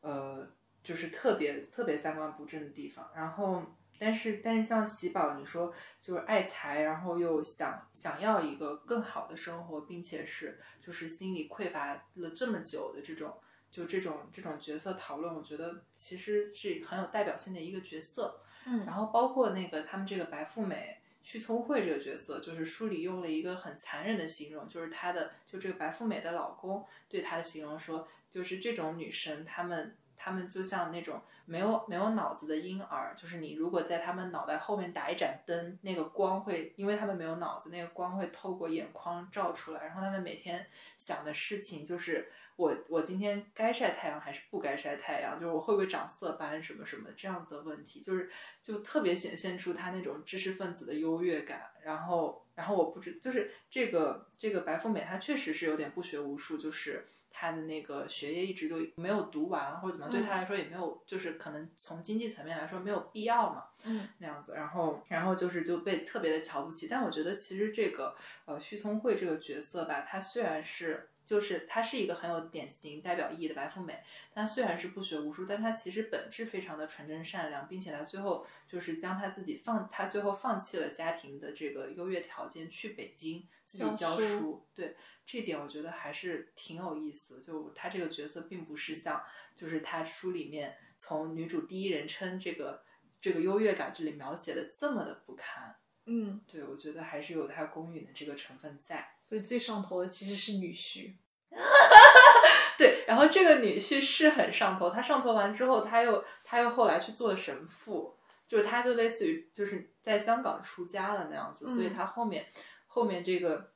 [0.00, 0.48] 呃，
[0.82, 3.10] 就是特别特别三观不正的地方。
[3.14, 3.62] 然后，
[3.98, 13.38] 但是但是像喜宝，你说就是爱财，然后又想想要一个更好的生活，并且是就是心里匮乏了这么久的这种，
[13.70, 18.40] 就这种这种角色讨论，我觉得其实是很有代表性的一个角色。
[18.66, 20.97] 嗯，然后包括那个他们这个白富美。
[21.28, 29.94] 徐聪慧这个角色，就是书里用了一个很残忍的形容，就是她的就这个白富美的老公对她的形容说，就是这种女生，她们
[30.28, 40.66] 他们就像那种没有没有脑子的婴儿，就是你如果在他们脑袋后面打一盏灯，那个光会，因为他们没有脑子，那个光会透过眼眶照出来，然后他们每天
[40.96, 42.28] 想的事情就是。
[42.58, 45.38] 我我今天该晒太阳还是不该晒太阳？
[45.38, 48.28] 就是我会不会长色斑什么什么这样子的问题，就是
[48.60, 51.70] 就特别显现出他那种知识分子的优越感。
[51.84, 57.06] 然后，然后我不知就是这个这个白富美，她确实是有点不学无术，就是
[57.38, 64.54] 她的那个学业一直就没有读完或者怎么，对他来说也没有，就是可能从经济层面来说没有必要嘛，嗯，那样子。
[64.56, 66.88] 然后，然后就是就被特别的瞧不起。
[66.88, 68.14] 但我觉得其实这个
[68.46, 71.08] 呃徐聪慧这个角色吧，她虽然是。
[71.28, 74.02] 就是她是一个很有典型代表意义的白富美。
[74.32, 84.66] 她虽然是不学无术，但她其实本质非常的纯真善良，并且她最后就是将她自己放，她最后放弃了家庭的这个优越条件，去北京自己教书。
[84.74, 87.42] 对这点，我觉得还是挺有意思。
[87.42, 89.22] 就她这个角色，并不是像
[89.54, 92.82] 就是她书里面从女主第一人称这个
[93.20, 95.76] 这个优越感这里描写的这么的不堪。
[96.06, 101.12] 嗯，对，我觉得还是有她公允的这个成分在，所以最上头的其实是女婿。
[102.78, 108.16] 对，然后这个女婿是很上头，他上头完之后，他又他又后来去做了神父，
[108.46, 112.46] 就是他就类似于就是在香港出家了那样子，所以他后面
[112.86, 113.72] 后面这个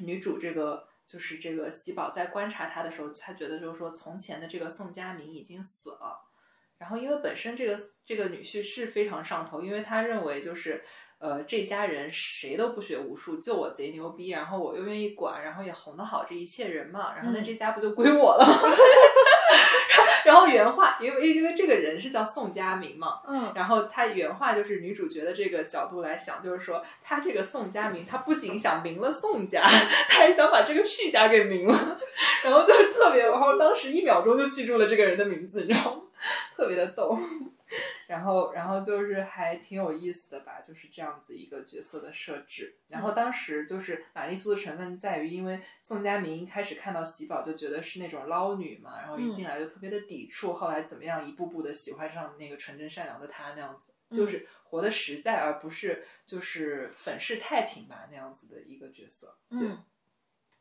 [0.00, 6.18] 女主这个就是这个喜宝在观察他的时候，他觉得就是说从前的这个宋佳明已经死了，
[6.78, 10.84] 然后因为本身这个这个女婿是非常上头，因为他认为就是。
[11.22, 18.52] 呃，这家人谁都不学无术，就我贼牛逼，然后我又愿意管，然后也哄得好这一切人嘛，然后那这家不就归我了吗？
[20.26, 32.00] 然后原话，因为因为这个人是叫宋佳明嘛，嗯，然后他原话就是女主角的这个角度来想，就是说他这个宋佳明，他不仅想明了宋家，他还想把这个旭家给明了，
[32.42, 36.00] 然后就是特别，然后当时一秒钟就记住了这个人的名字，你知道吗？
[36.56, 37.16] 特别的逗。
[38.12, 42.76] 然后，然后就是还挺有意思的吧，就是这样子一个角色的设置。
[42.88, 59.38] 然后当时就是玛丽苏的成分在于，因为宋佳明一开始看到喜宝就觉得是那种捞女嘛，然后一进来就特别的抵触，后来怎么样一步步的喜欢上那个纯真善良的她那样子，就是活得实在，而不是就是粉饰太平吧那样子的一个角色。
[59.48, 59.82] 嗯。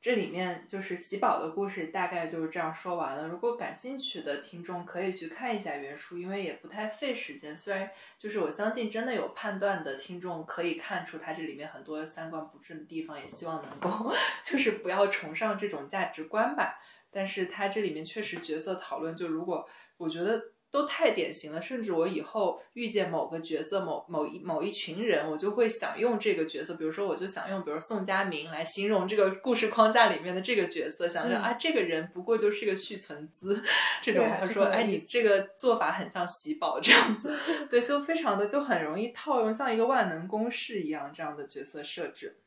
[0.02, 3.28] 这里面就是喜宝的故事，大概就是这样说完了。
[3.28, 7.56] 如果感兴趣的听众可以去看一下原书，因为也不太费时间。
[7.56, 7.88] 虽然
[8.18, 14.12] 就是我相信真的有判断的听众可以看出它这里面很多三观不正的地方，也希望能够
[14.44, 16.80] 就是不要崇尚这种价值观吧。
[17.12, 20.42] 但是它这里面确实角色讨论，就如果我觉得。
[20.72, 33.62] 都太典型了，甚至我以后遇见某个角色、某某一某一群人，我就会想用这个角色，比如说，我就想用，比如宋佳明来形容这个故事框架里面的这个角色，想着啊，这个人不过就是个续存资，
[34.02, 37.38] 这种他说，哎，你这个做法很像喜宝这样子，
[37.70, 42.38] 对，就非常的就很容易套用，像一个万能公式一样这样的角色设置。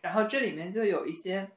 [0.00, 1.50] 然后这里面就有一些，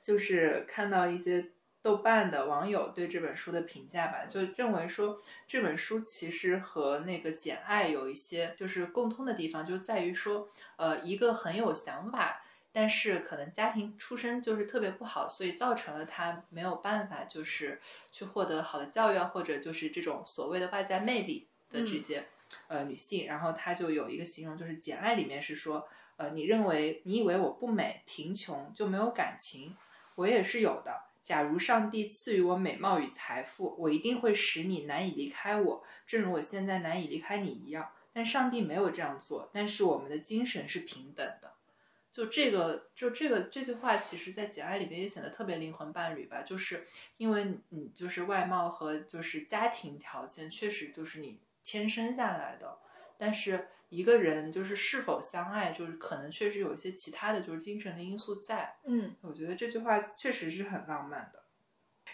[0.00, 1.50] 就是看到一些。
[1.86, 17.80] 豆瓣的网友对这本书的评价吧，就认为说这本书其实和那个《简爱》有一些就是共通的地方，就在于说，呃，一个很有想法，但是可能家庭出身就是特别不好，所以造成了他没有办法就是
[18.10, 22.26] 去获得好的教育啊，或者就是这种所谓的外在魅力的这些
[22.66, 23.28] 呃女性。
[23.28, 29.76] 然后他就有一个形容，就是《简爱》里面是说，呃，你认为你以为我不美、贫穷就没有感情，
[30.16, 31.05] 我也是有的。
[31.26, 37.90] 假如上帝赐予我美貌与财富，我一定会使你难以离开我，正如我现在难以离开你一样。
[38.12, 41.54] 但上帝没有这样做，但是我们的精神是平等的。
[42.12, 46.42] 就这个，就这个这句话，其实在《简爱》里面也显得特别灵魂伴侣吧。
[46.42, 52.78] 就是因为你就是外貌和就是家庭条件，确实就是你天生下来的，
[53.18, 53.68] 但是。
[53.88, 58.74] 一个人就是是否相爱，就是可能确实有一些其他的就是精神的因素在。
[58.84, 61.44] 嗯，我觉得这句话确实是很浪漫的。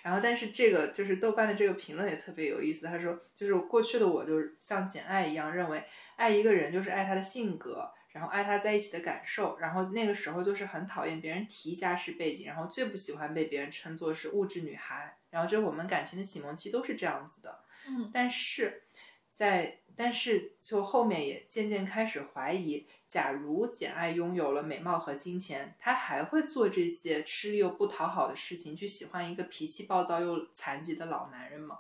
[0.03, 2.87] 然后，但是这个就是豆瓣的这个评论也特别有意思。
[2.87, 5.83] 他说，就是过去的我就是像简爱一样，认为
[6.17, 9.59] 爱一个人就是爱他的性格，然后爱他在一起的感受。
[9.59, 15.17] 然后那个时候就是很讨厌别人提家世背景，然后最不喜欢被别人称作是物质女孩。
[15.31, 17.65] 然后就是我们感情的启蒙期都是这样子的。
[17.89, 18.83] 嗯，但是
[19.31, 19.79] 在。
[19.97, 31.79] 但是，就后面也渐渐开始怀疑，假如简爱拥有了美貌和金钱，她还会做这些吃力又不讨好的事情，去喜欢一个脾气暴躁又残疾的老男人吗？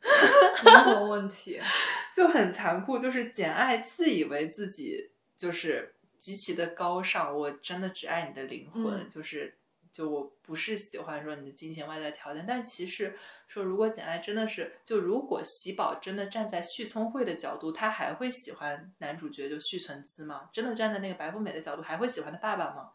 [0.64, 1.60] 灵魂问题
[2.14, 9.57] 就很残酷，就是简爱自以为自己就是极其的高尚，我真的只爱你的灵魂，就是。
[9.98, 13.12] 就我不是喜欢说你的金钱外在条件，但其实
[13.48, 20.50] 说如果简爱真的是，就如果喜宝真的站在续聪慧的角度，他还会喜欢男主角就续存资吗？
[20.52, 22.90] 真的站在那个白富美的角度，还会喜欢他爸爸吗？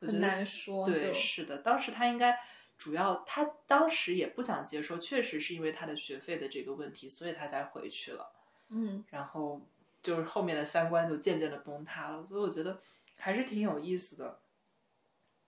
[0.00, 0.84] 很难说。
[0.84, 2.36] 对，是的，当时他应该
[2.76, 8.32] 主要他当时也不想接受，确实是因为他的学费的这个问题，所以他才回去了。
[8.70, 9.64] 嗯，然后
[10.02, 12.80] 就是后面的三观就渐渐的崩塌了，所以我觉得
[13.16, 14.40] 还是挺有意思的。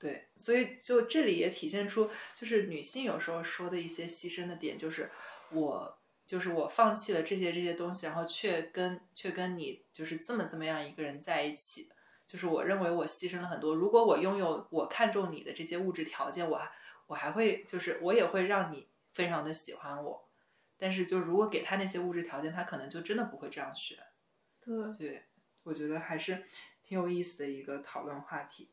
[0.00, 5.10] 对，所以就这里也体现出，就是女性有时候说的一些牺牲的点，就是
[5.52, 11.90] 我，就是我放弃了这些这些东西，然后却跟却跟你就是这么这么样一个人在一起，
[12.26, 13.74] 就是我认为我牺牲了很多。
[13.74, 16.72] 如果我拥有我看中你的这些物质条件，我还
[17.06, 20.30] 我还会就是我也会让你非常的喜欢我。
[20.78, 23.98] 但是就如果给他那些物质条件，他可能就真的不会这样选。
[24.64, 25.24] 对，对，
[25.62, 26.46] 我觉得还是
[26.82, 28.70] 挺有意思的一个讨论话题。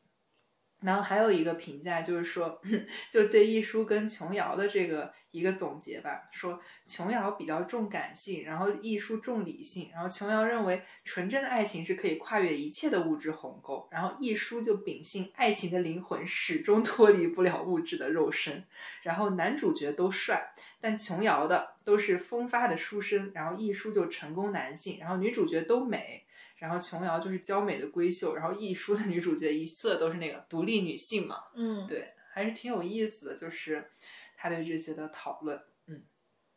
[0.80, 2.60] 然后还有一个评价就是说，
[3.10, 9.90] 就对一书跟琼瑶的这个一个总结吧，说琼瑶比较重感性，然后一书重理性。
[9.92, 18.64] 然后琼瑶认为纯真的爱情是可以跨越一切的物质鸿沟，然后一书就秉性爱情的灵魂始终脱离不了物质的肉身。
[19.02, 26.24] 然后男主角都帅，但琼瑶的都是风发的书生，然后一书就成功男性，然后女主角都美。
[26.58, 33.90] 然后琼瑶就是娇美的闺秀，然后亦舒的女主角一色都是那个独立女性嘛，嗯，对，还是挺有意思的，就是
[34.36, 36.02] 他对这些的讨论，嗯，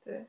[0.03, 0.27] 对，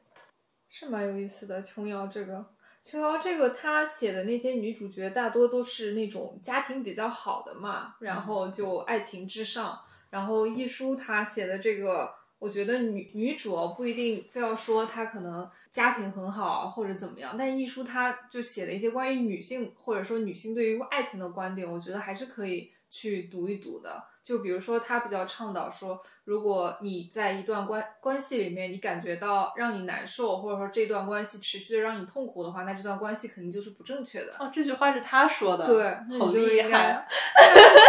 [0.68, 1.62] 是蛮有意思的。
[1.62, 9.80] 琼瑶这个，琼瑶这个，她写的那些女主角大多都是那种家庭比较好的嘛，然后就爱情至上。
[10.10, 12.21] 然后亦舒她写的这个。
[12.42, 24.02] 我觉得女女主不一定非要说她可能家庭很好或者怎么样，但一书她就写了一些关于女性或者说女性对于爱情的观点，我觉得还是可以去读一读的。
[24.22, 34.32] 就比如说，他比较倡导说，如果你在一段关关系里面，你感觉到让你难受，或者说这段关系持续的让你痛苦的话，那这段关系肯定就是不正确的。
[34.38, 37.04] 哦，这句话是他说的，对，好厉害。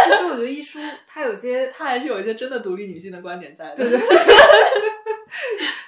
[0.06, 3.76] 其实我觉得一书他有些， 他还是有一些真的独立女性的观点在的。
[3.76, 4.00] 对对。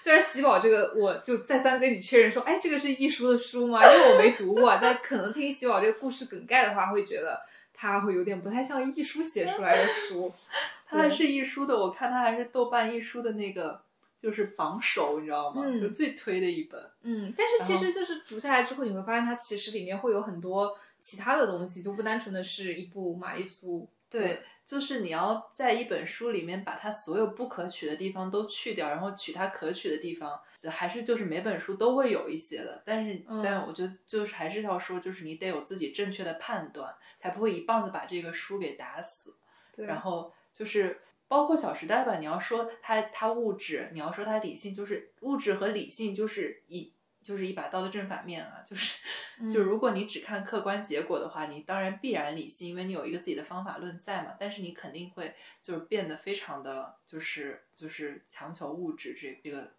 [0.01, 3.85] 虽然喜宝这个，我就再三跟你确认说，哎，这个是一书的书吗？
[3.85, 7.41] 因为我没读过，但可能听喜宝这个故事梗概的话，会觉得。
[7.77, 10.33] 他会有点不太像艺书写出来的书，
[10.89, 13.81] 它还是易书的，我看它还是豆瓣易书的那个
[14.19, 15.63] 就是榜首，你知道吗？
[15.81, 16.81] 就最推的一本。
[17.03, 23.89] 嗯，但是其实就是读下来之后，你会发现它其实里面会有很多其他的东西，就不单纯的是一部玛丽苏。
[24.09, 30.41] 对，就是你要在一本书里面把它所有不可取的地方都去掉，然后取它可取的地方，
[30.71, 32.83] 还是就是每本书都会有一些的。
[32.85, 39.35] 但是，但我觉得就是还是要说，就是你得有自己正确的判断，才不会一棒子把这个书给打死。
[39.75, 39.87] 对。
[39.87, 46.93] 然后就是包括《小时代》吧，你要说它它物质，你要说它理性，就是物质和理性就是一。
[47.23, 49.03] 就是一把刀的正反面啊，就是，
[49.51, 54.37] 就如果你只看客观结果的话，你当然必然理性，因为你有一个自己的方法论在嘛。
[54.39, 59.73] 但是你肯定会就是变得非常的就是就是强求物质这这个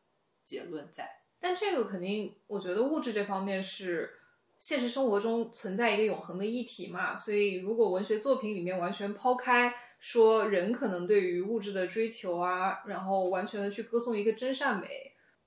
[0.48, 1.08] 结论在。
[1.40, 4.10] 但这个肯定，我觉得物质这方面是
[4.58, 7.16] 现实生活中存在一个永恒的议题嘛。
[7.16, 14.88] 所以如果文学作品里面完全抛开说人可能对于物质的追求啊，然后完全的去歌颂一个真善美。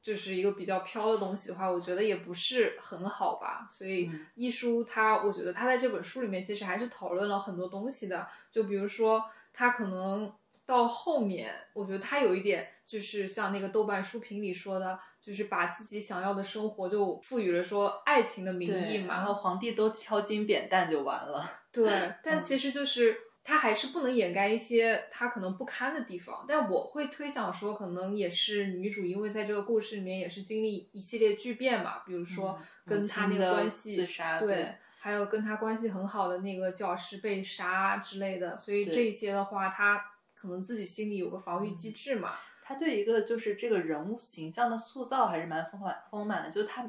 [0.03, 3.67] 就是一个比较飘的东西的话，我觉得也不是很好吧。
[3.69, 8.27] 所以一书他，我觉得他在这本书里面其实还是讨论了很多东西的。
[8.51, 9.23] 就比如说，
[9.53, 10.33] 他可能
[10.71, 21.51] 到后面，我觉得他有一点就是像那个豆瓣书评里说的，就是把自己想要的生活就赋予了说爱情的名义嘛，然后皇帝都敲金扁担就完了。
[21.73, 21.91] 对，
[22.23, 23.17] 但其实就是。
[23.43, 34.07] 他还是不能掩盖一些他可能不堪的地方，但我会推想说，可能也是女主，因为在这个故事里面也是经历一系列巨变嘛，比如说跟他那个关系，
[34.41, 40.05] 对，还有跟他关系很好的那个教师被杀之类的，所以这些的话，他
[40.41, 42.35] 可能自己心里有个防御机制嘛。
[42.63, 46.85] 他对一个就是这个人物形象的塑造还是蛮丰满丰满的，就他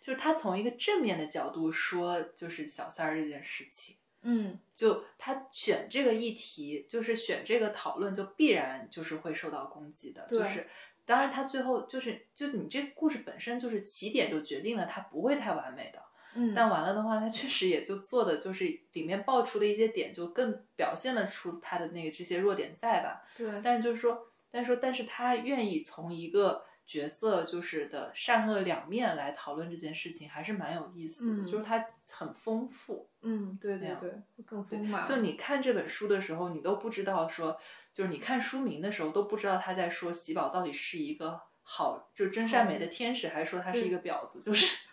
[0.00, 3.96] 就是他从一个正面的角度说，就是小三儿这件事情。
[4.22, 10.24] 嗯，就他选这个议题，就是选这个讨论，就必然就是会受到攻击的。
[10.28, 10.68] 就是，
[11.04, 16.00] 当然他最后就是，就你这故事本身就是起点就决定了他不会太完美的。
[16.34, 23.22] 嗯，但完了的话，他确实也就做的就是里面爆出的一些点，就更表现了出他的那个这些弱点在吧。
[23.36, 26.64] 对，但是就是说，但是说，但是他愿意从一个。
[26.86, 31.50] 角色就是的善恶两面来讨论这件事情，还是蛮有意思的。
[31.50, 34.12] 就是他很丰富，嗯，对对对，
[34.44, 35.02] 更丰满。
[35.02, 37.58] 就你看这本书的时候，你都不知道说，
[37.94, 44.42] 就是你看书名的时候都不知道他在说喜宝到底是一个好，就真善美的天使，还是说他是一个婊子。
[44.42, 44.86] 就是，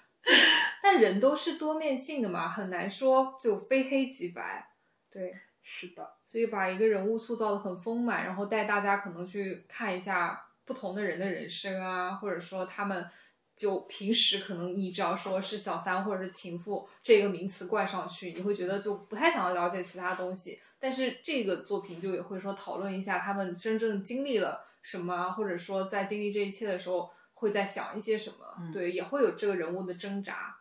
[0.91, 4.71] 但人都是多面性的嘛，很难说就非黑即白。
[5.09, 6.15] 对，是的。
[6.25, 10.47] 所以把一个人物塑造的很丰满，然后带大家可能去看一下。
[10.63, 13.05] 不同的人的人生啊，或者说他们
[13.57, 20.61] 就平时可能你只要说是小三或者是情妇这个名词冠上去，你会觉得就不太想要了解其他东西。
[20.79, 28.71] 但是这个作品就也会说讨论一下他们真正经历了什么，或者说在经历这一切的时候会在想一些什么。
[28.71, 30.57] 对，也会有这个人物的挣扎。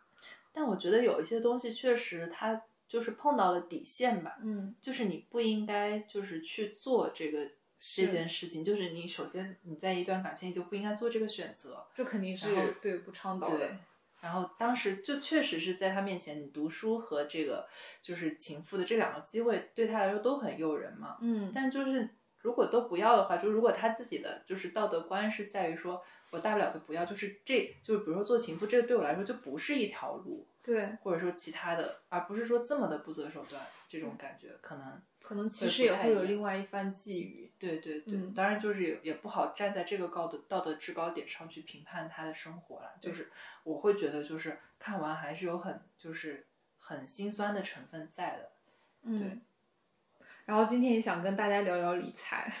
[0.53, 7.47] 但我觉得有一些东西确实它就是碰到了底线吧，嗯，就是你不应该就是去做这个
[7.77, 12.47] 这件事情，就是你首先你在一段感情里就不应该做这个选择，这肯定是
[12.81, 13.77] 对不倡导的。
[14.19, 17.67] 然后当时就确实是在他面前，你读书和这个
[18.03, 21.17] 就是情妇的这两个机会对他来说都很诱人嘛。
[21.21, 30.47] 嗯，但就是如果都不要的话，就如果他自己的就是道德观是在于说我大不了就不要，就是这就是比如说做情妇，这个对我来说就不是一条路。
[30.63, 33.59] 对，或者说其他的，而不是说这么的不择手段，
[33.89, 37.51] 这种感觉可能可能其实也会有另外一番际遇。
[37.57, 42.91] 对对对，当然就是也也不好站在这个高的道德制高点上去评判他的生活了。
[43.01, 43.31] 就是
[43.63, 46.45] 我会觉得，就是看完还是有很就是
[46.77, 48.51] 很心酸的成分在的。
[49.03, 49.41] 嗯。
[50.45, 52.51] 然后今天也想跟大家聊聊理财，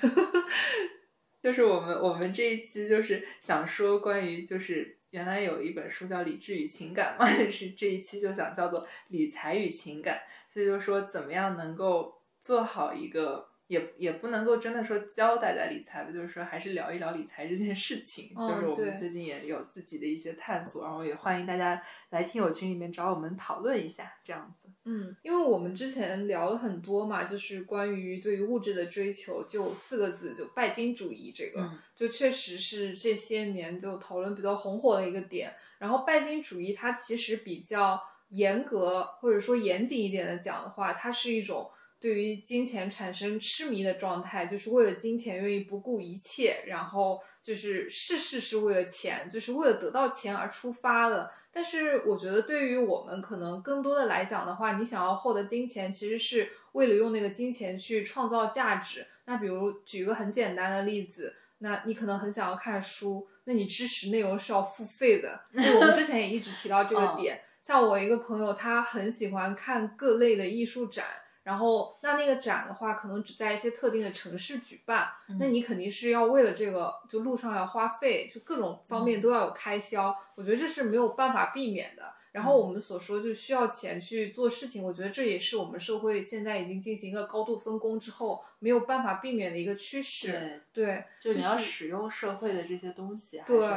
[1.41, 4.97] 就是我们我们这一期就是想说关于就是。
[5.11, 10.21] 原来有一本书叫《理智与情感》嘛， 是这一期就想叫做《理财与情感》，
[10.53, 18.35] 所以就说怎么样能够做好一个，也也不能够真的说教大家理财吧，就是说还是聊一聊理财这件事情。
[18.35, 24.67] 就是我们最近也有自己的一些探索，然后也欢迎大家来听友群里面找我们讨论一下，这样子。
[24.83, 31.31] 嗯，因为我们之前聊了很多嘛，就是关于对于物质的追求，就四个字，就拜金主义。
[31.33, 35.53] 这个就确实是这些年就讨论比较红火的一个点。
[35.79, 41.71] 然后拜金主义它其实比较严格或者说严谨一点的讲的话，它是一种。
[42.01, 51.31] 对于金钱产生痴迷的状态，就是为了金钱愿意不顾一切，然后就是事事是为了钱，就是为了得到钱而出发的。
[51.53, 59.05] 但是我觉得，对于我们可能更多的来讲的话，你想要获得金钱，其实是为了用那个金钱去创造价值。
[59.25, 65.39] 那比如举一个很简单的例子，那你可能很想要看书，那你知识内容是要付费的。
[65.53, 71.05] 就我们之前也一直提到这个点，像我一个朋友，他很喜欢看各类的艺术展。
[71.43, 80.15] 然后，那那个展的话，可能只在一些特定的城市举办，那你肯定是要为了这个，就路上要花费，就各种方面都要有开销。
[80.35, 82.13] 我觉得这是没有办法避免的。
[82.31, 90.61] 然后我们所说就需要钱去做事情，我觉得这也是我们社会现在已经进行一个高度分工之后没有办法避免的一个趋势。
[90.71, 93.67] 对，就你要使用社会的这些东西，对，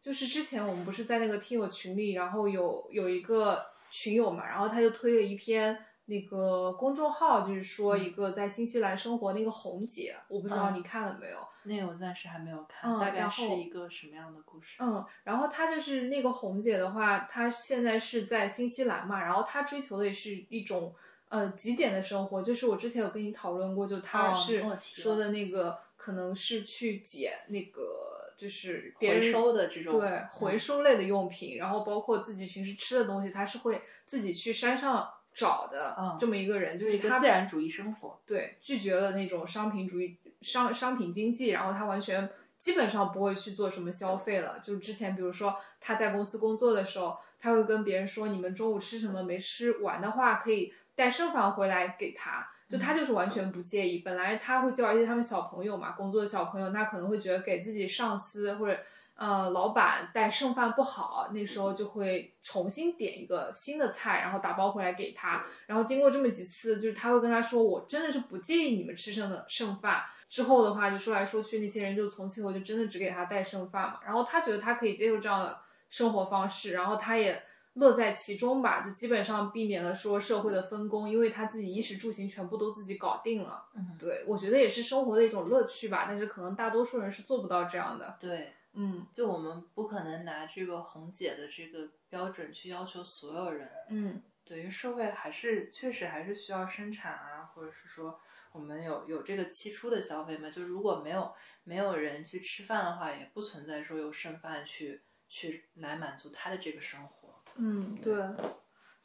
[0.00, 5.84] 就是之前我们不是在那个听友群里，然后有有一个群友嘛，然后他就推了一篇。
[6.10, 11.36] 那个公众号就是说一个在新西兰生活那个红姐，我不知道你看了没有？
[11.64, 14.78] 那个我暂时还没有看，大概是一个什么样的故事？
[14.78, 20.94] 嗯，然后她就是那个红姐的话，她现在是在新西兰嘛，然后她追求的也是一种
[21.28, 35.06] 呃极简的生活，就是我之前有跟你讨论过，就她是说的那个可能是去捡那个就是回收的这种对回收类的用品，然后包括自己平时吃的东西，她是会自己去山上。
[35.38, 44.58] 找的这么一个人，就是一个自然主义生活，对，拒绝了那种商品主义、商商品经济，然后他完全基本上不会去做什么消费了。
[44.58, 54.00] 就之前，比如说他在公司工作的时候，他会跟别人说：“你们中午吃什么没吃完的话，可以带剩饭回来给他。”就他就是完全不介意。
[54.00, 58.76] 本来他会教一些他们小朋友嘛，工作的小朋友，他可能会觉得给自己上司或者。
[59.18, 65.44] 呃，老板带剩饭不好，那时候就会重新点一个新的菜，然后打包回来给他。
[65.66, 73.98] 然后经过这么几次，就是他会跟他说：“我真的是不介意你们吃剩的剩饭。”之后的话，就说来说去，那些人就从此以后就真的只给他带剩饭嘛。
[74.04, 75.58] 然后他觉得他可以接受这样的
[75.90, 77.42] 生活方式，然后他也
[77.72, 83.64] 乐在其中吧，就基本上避免了说社会的分工，因为他自己衣食住行全部都自己搞定了。
[83.74, 86.04] 嗯，对，我觉得也是生活的一种乐趣吧。
[86.06, 88.16] 但是可能大多数人是做不到这样的。
[88.20, 88.52] 对。
[88.80, 93.68] 嗯，就我们不可能拿这个红姐的这个标准去要求所有人。
[93.88, 98.20] 嗯，等于社会还是确实还是需要生产啊，或者是说
[98.52, 100.48] 我们有有这个期初的消费嘛？
[100.48, 107.42] 就如果没有没有人去吃饭的话，也不存在说有剩饭去去来满足他的这个生活。
[107.56, 108.14] 嗯，对。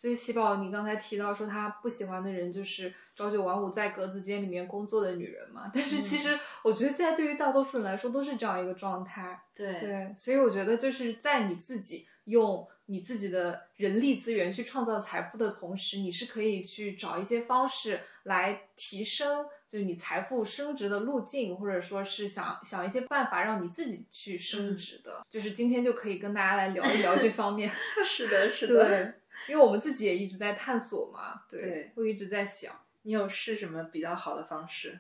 [0.04, 5.72] 所以喜宝，你刚才提到说他不喜欢的人就是朝九晚五在格子间里面工作的女人嘛？
[5.74, 9.42] 但是其实我觉得现在对于大多数人来说都是这样一个状态。
[9.56, 25.26] 对对，所以我觉得就是在你自己用你自己的人力资源去创造财富的同时，你是可以去找一些方式来提升，就是你财富升值的路径，或者说是想想一些办法让你自己去升值的。
[25.30, 27.72] 就是今天就可以跟大家来聊一聊这方面。
[28.06, 28.86] 是的，是的。
[28.86, 29.14] 对。
[29.48, 32.74] 因为我们自己也一直在探索嘛，对，会一直在想，
[33.04, 35.00] 你有试什么比较好的方式？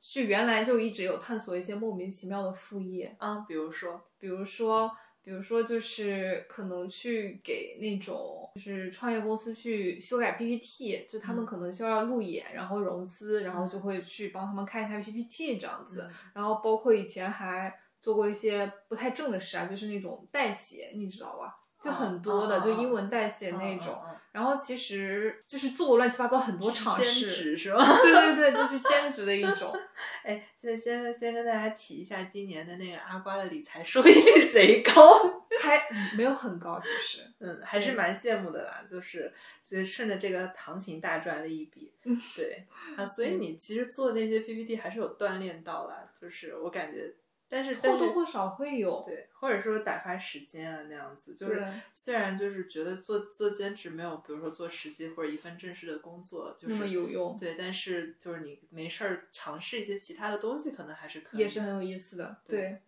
[0.00, 4.90] 就原来就一直有探索一些莫名其妙的副业啊，比如说，比如说，
[5.22, 16.08] 比如说就是可能去给那种就是创业公司去修改 PPT，就他们可能需要路演，然后融资，然后就会去帮他们看一下 PPT 这样子。
[16.32, 21.58] 然后包括以前还做过一些不太正的事啊，就是那种代写，你知道吧？
[21.80, 24.00] 就很多的，就英文代写那种。
[24.32, 27.84] 然后其实就是做过乱七八糟很多尝试，兼职是 吗？
[28.00, 29.76] 对对对，就是兼职的一种。
[30.22, 35.18] 哎，现在先先跟大家提一下，今年的那个阿瓜的理财收益率贼高，
[35.60, 35.82] 还
[36.16, 38.84] 没有很高，其实，嗯，还是蛮羡慕的啦。
[38.88, 39.32] 就是
[39.64, 41.92] 就顺着这个行情大赚了一笔，
[42.36, 42.64] 对
[42.96, 47.12] 啊，所以你其实做那些 PPT 还是有锻炼到了，就是我感觉。
[47.52, 62.78] 但是或多或少会有对，或者说打发时间啊那样子，就是虽然就是觉得做做兼职没有，比如说做实习或者一份正式的工作就是那么有用，对，但是就是你没事儿尝试一些其他的东西，可能还是可以，也是很有意思的，对。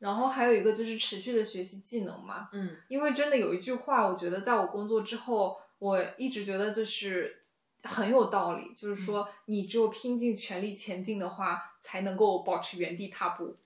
[0.00, 7.44] 然后还有一个就是持续的学习技能嘛，嗯，因为真的有一句话，我觉得在我工作之后，我一直觉得就是
[7.84, 11.68] 很有道理，就是说你只有拼尽全力前进的话。
[11.82, 13.56] 才能够保持原地踏步。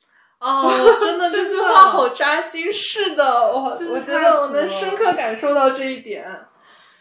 [0.40, 0.68] 哦，
[1.00, 2.72] 真的这句话好扎心。
[2.72, 6.26] 是的，我我觉得我能深刻感受到这一点。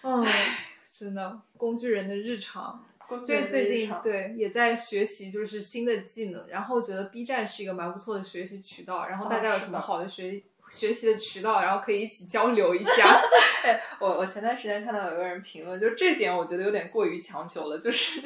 [0.04, 0.26] 嗯，
[1.00, 2.86] 真的，工具人的日常。
[3.22, 6.48] 所以最近对也在学习，就是新的技能。
[6.48, 9.08] 然后觉得 B 站是一个蛮不错的学习渠道。
[9.08, 10.42] 然后大家有什么好的学
[10.76, 13.22] 学习的渠道，然后可以一起交流一下。
[13.64, 18.22] 哎，我我前段时间看到有个人评论，就这点我觉得有点过于强求了，就是。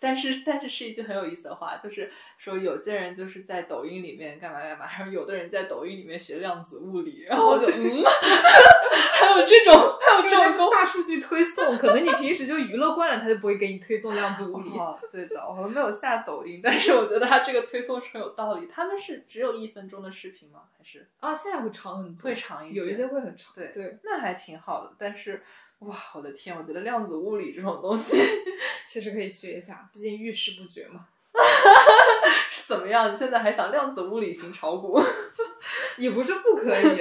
[0.00, 8.04] 但是，但是是一句很有意思的话，就是说有些人就是在抖音里面干嘛干嘛，然后有的人在抖音里面学量子物理，然后就嗯，
[9.18, 14.70] 还有这种，还有这种大数据推送，可能你平时就娱乐惯了，他就不会给你推送量子物理。
[15.10, 18.68] 对的，我们没有下抖音，但是我觉得他这个推送是很有道理。
[18.72, 20.60] 他们是只有一分钟的视频吗？
[20.78, 23.52] 还是啊，现在会长很多，会长一些，有一些会很长。
[23.54, 25.42] 对对，那还挺好的，但是。
[25.80, 26.56] 哇，我的天！
[26.58, 28.16] 我觉得量子物理这种东西
[28.84, 31.06] 其实可以学一下，毕竟遇事不决嘛。
[32.66, 33.12] 怎么样？
[33.12, 35.00] 你现在还想量子物理型炒股？
[35.96, 37.00] 也不是不可以。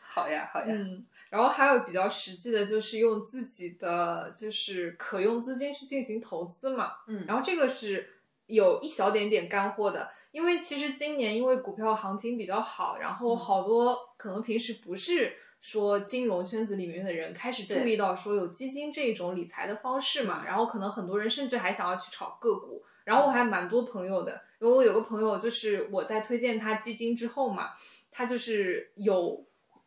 [0.00, 0.66] 好呀，好呀。
[0.66, 6.94] 嗯，然后还有比较实际的，就是用自己的就是可用资金去进行投资嘛。
[7.06, 8.14] 嗯，然后这个是
[8.46, 15.36] 有一小点点干货的，因为其实今年因为股票行情比较好，然后好多可能平时不是。
[15.64, 27.70] 说金融圈子里面的人开始注意到说有基金这种理财的方式嘛，然后可能很多人甚至还想要去炒个股，然后我还蛮多朋友的，因为我有个朋友就是我在推荐他基金之后嘛，
[28.10, 29.42] 他就是有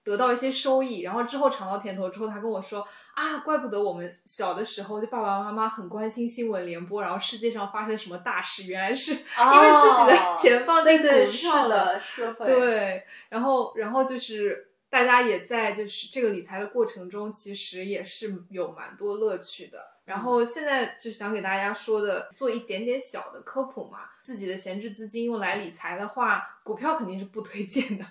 [0.07, 11.99] 得到一些收益，然后之后尝到甜头之后，他跟我说啊，怪不得我们小的时候就爸爸妈妈很关心新闻联播，然后世界上发生什么大事，原来是因为自己的 钱放在股票了，
[12.45, 14.65] 对，然后然后就是。
[14.89, 19.96] 大家也在就是这个理财的过程中，其实也是有蛮多乐趣的。
[20.07, 23.99] 然后现在就想给大家说的，做一点点小的科普嘛。
[24.23, 28.05] 自己的闲置资金用来理财的话，股票肯定是不推荐的，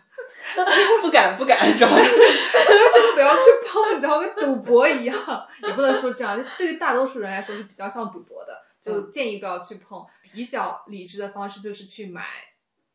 [1.03, 1.97] 不 敢不敢，知道吗？
[2.01, 5.15] 真的不要去碰，你知道跟赌博一样，
[5.63, 6.43] 也不能说这样。
[6.59, 10.05] 对于大多数人来说是比较像赌博的，就建议不要去碰。
[10.33, 12.27] 比较理智的方式就是去买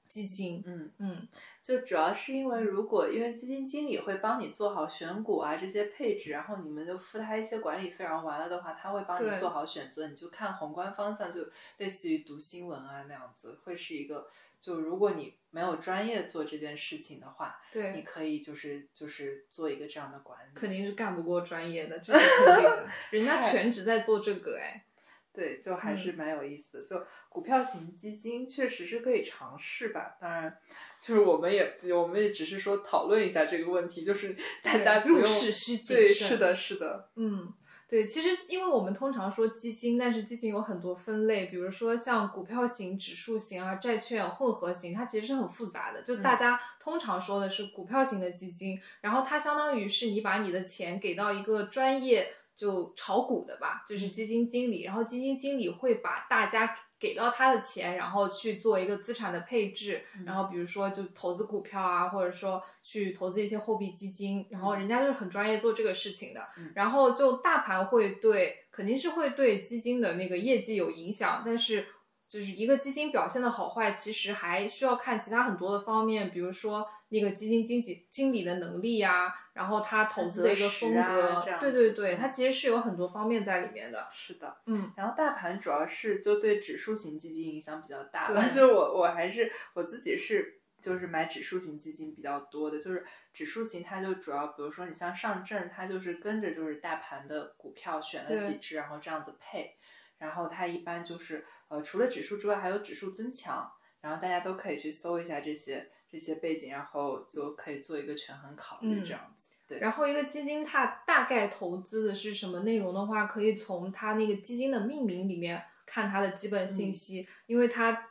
[0.07, 0.63] 基金。
[0.65, 1.27] 嗯嗯。
[1.72, 11.47] 就主要是因为，如果因为基金经理会帮你做好选股啊这些配置，然后你们就付他一些管理费，然后完了的话，他会帮你做好选择，你就看宏观方向，就
[11.78, 14.28] 类似于读新闻啊那样子，会是一个。
[14.59, 24.86] 就如果你没有专业做这件事情的话，对，你可以就是就是做一个这样的管理，肯定是干不过专业的，这是肯定的， 人家全职在做这个哎。
[25.34, 26.86] 对，就还是蛮有意思的。
[26.86, 30.17] 就股票型基金确实是可以尝试吧。
[30.19, 30.57] 当然，
[30.99, 36.05] 就是我们也我们也只是说讨论一下这个问题，就是大家入市需谨慎。
[36.05, 37.09] 对，是的，是的。
[37.15, 37.53] 嗯，
[37.88, 38.05] 对。
[38.05, 46.01] 其实，因为我们通常说基金，但是基金有很多分类，比如说像股票型、指数型啊、债券混合型，它其实是很复杂的。
[46.01, 52.34] 就大家通常说的是股票型的基金，然后它相当于是你把你的钱给到一个专业。
[52.62, 71.88] 就炒股的吧，就是基金经理，然后基金经理会把大家给到他的钱，然后去做一个资产的配置，然后比如说就投资股票啊，或者说去投资一些货币基金，然后人家就是很专业做这个事情的，然后就大盘会对肯定是会对基金的那个业绩有影响，但是。
[72.32, 84.07] 就是一个基金表现的好坏，其实还需要看其他很多的方面，比如说那个基金经济经理的能力呀，然后他投资的一个风格，对对对，它其实是有很多方面在里面的。
[84.13, 99.75] 是的，嗯，然后大盘主要是就对指数型基金影响比较大， 就是我我还是我自己是就是买指数型基金比较多的，就是指数型它就主要，比如说你像上证，它就是跟着就是大盘的股票选了几只，然后这样子配，
[100.19, 109.47] 然后它一般就是呃除了指数之外还有指数增强，然后大家都可以去搜一下这些这些背景，然后就可以做一个权衡考虑这样子。
[109.67, 118.07] 对，然后一个基金它大概投资的是什么内容的话，可以从它那个基金的命名里面看它的基本信息，因为它。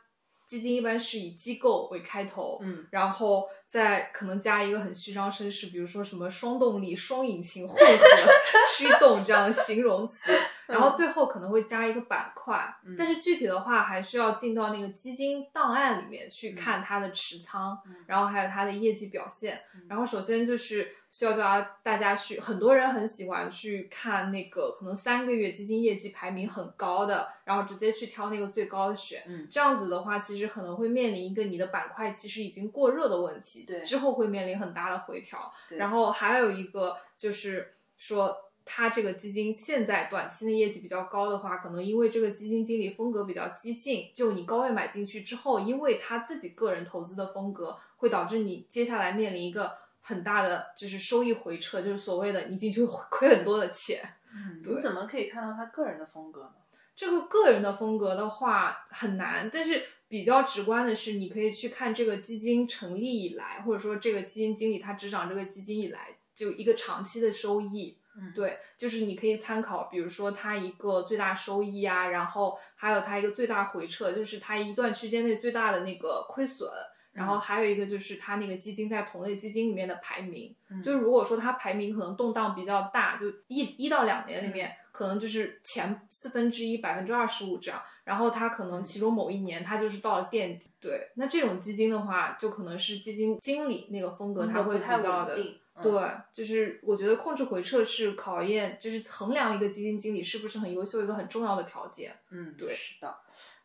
[0.47, 8.05] 基金一般是以机构为开头，嗯，然后再可能加一个很虚张声势，比如说什么双动力、双引擎、混合
[8.75, 10.29] 驱动这样的形容词，
[10.71, 20.95] 然后最后可能会加一个板块，但是具体的话还需要进到那个基金档案里面去看它的持仓，然后还有它的业绩表现，然后首先就是。
[21.11, 29.21] 需要叫大家去，很多人很喜欢去看那个可能三个月基金业绩排名很高的，然后直接去挑那个最高的选。
[29.27, 33.65] 嗯，这样子的话，其实可能会面临一个你的板块其实已经过热的问题。
[33.65, 35.51] 对，之后会面临很大的回调。
[35.71, 38.33] 然后还有一个就是说，
[38.73, 49.81] 它这个基金现在短期的业绩比较高的话，可能因为这个基金经理风格比较激进，就你高位买进去之后，因为他自己个人投资的风格，会导致你接下来面临一个。
[50.03, 54.01] 很大的就是收益回撤，就是所谓的你进去亏很多的钱。
[54.33, 56.53] 嗯，你怎么可以看到他个人的风格呢？
[56.95, 67.99] 这个个人的风格的话很难，但是比较直观的是，你可以去看这个基金成立以来，或者说这个基金经理他执掌这个基金以来，就一个长期的收益。
[68.17, 76.69] 嗯，对，就是你可以参考，比如说它一个最大收益啊，然后还有它一个最大回撤，就是它一段区间内最大的那个亏损。
[77.13, 95.35] 然后还有一个就是它那个基金在同类基金里面的排名，就是如果说它排名可能动荡比较大，就一一到两年里面可能就是前四分之一百分之二十五这样，然后它可能其中某一年它就是到了垫底，对，那这种基金的话就可能是基金经理那个风格，他会比较的，
[95.81, 95.91] 对，
[96.33, 103.15] 就是我觉得控制回撤是考验，就是衡量一个基金经理是不是很优秀一个很重要的条件，嗯，对，是的。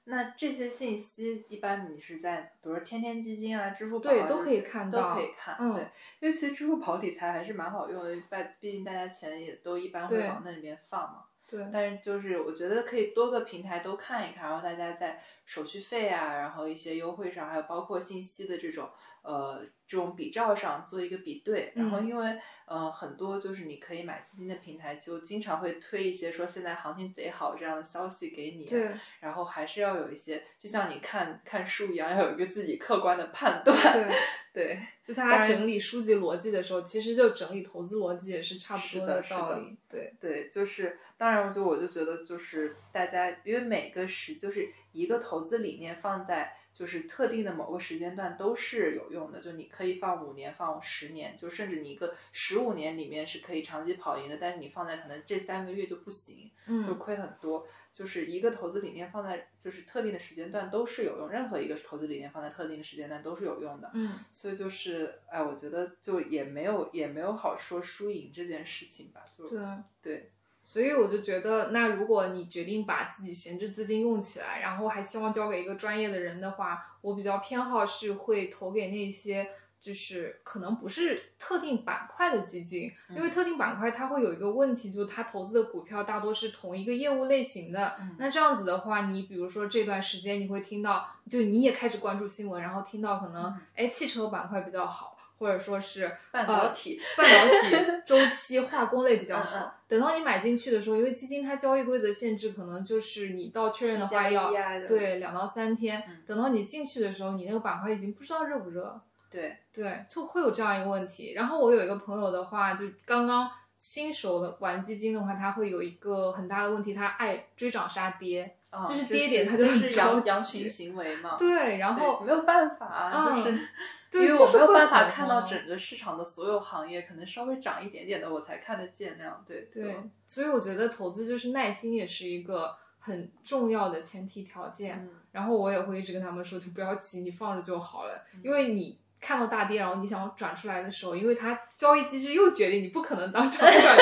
[0.04, 5.82] 那这些信息一般你是在，比如说天天基金啊、支付宝对都可以看到，都可以看，嗯，对，
[6.20, 18.88] 因为其实支付宝理财还是蛮好用的，毕毕竟大家钱也都一般会往那里面放嘛，对，但是就是我觉得可以多个平台都看一看，然后大家在手续费啊，然后一些优惠上，还有包括信息的这种。
[19.26, 34.14] 呃，这种比照上做一个比对，然后因为呃很多就是你可以买基金的平台，就经常会推一些说现在行情贼好这样的消息给你，对，然后还是要有一些，就像你看看书一样，要有一个自己客观的判断，对，
[34.52, 46.56] 对，就他整理书籍逻辑的时候，其实就整理投资逻辑也是差不多的道理，对，对，就是当然，就我就觉得就是大家因为每个时就是一个投资理念放在。
[46.76, 56.50] 就是特定的某个时间段都是有用的，就你可以放五年，放十年，就甚至你一个十五年里面是可以长期跑赢的，但是你放在可能这三个月就不行，
[56.86, 57.66] 就，亏很多。
[57.92, 69.60] 就是一个投资理念放在就是特定的时间段都是有用，任何一个投资理念放在特定的时间段都是有用的，嗯，所以就是哎，我觉得就也没有也没有好说输赢这件事情吧，就对
[70.02, 70.30] 对。
[70.66, 79.48] 所以我就觉得，那如果你决定把自己闲置资金用起来，然后还希望交给一个专业的人的话，我比较偏好是会投给那些
[79.80, 87.96] 就是可能不是特定板块的基金，因为特定板块它会有一个问题，就是它投资的股票大多是同一个业务类型的。
[88.18, 95.15] 那这样子的话，你比如说这段时间你会听到，就你也开始关注新闻，然后听到可能哎汽车板块比较好。
[95.38, 99.74] 或者说是半导体，半导体周期化工类比较好。
[99.88, 104.50] 等到你买进去的时候，因为基金它交易规则限制，可能就是你到确认的话要
[104.88, 106.02] 对两到三天。
[106.26, 109.00] 等到你进去的时候，你那个板块已经不知道热不热。
[109.30, 111.34] 对对，就会有这样一个问题。
[111.34, 118.56] 然后我有一个朋友的话，就刚刚新手的玩基金的话，他会有一个很大的问题，他爱追涨杀跌，
[118.88, 121.36] 就是跌点他就是羊羊群行为嘛。
[121.38, 123.56] 对，然后没有办法，就是。
[124.12, 129.44] 因为我没有办法看到整个市场的所有行业，可能稍微涨一点点的我才看得见那样。
[129.46, 129.96] 对对，
[130.26, 135.08] 所以我觉得投资就是耐心也是一个很重要的前提条件。
[135.32, 138.24] 然后我也会一直跟他们说，就不要急，你放着就好了。
[138.42, 143.96] 因为你看到大跌，然后你想要转出来的时候，因为它交易机制又决定你不可能当场转出来。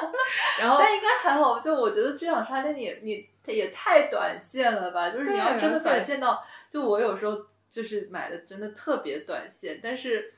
[0.60, 5.10] 然后但应该还好，就我觉得追涨杀跌你你也太短线了吧？
[5.10, 7.38] 就是你要真的短线到，就我有时候。
[7.76, 10.32] 就是买的真的特别短线，但是，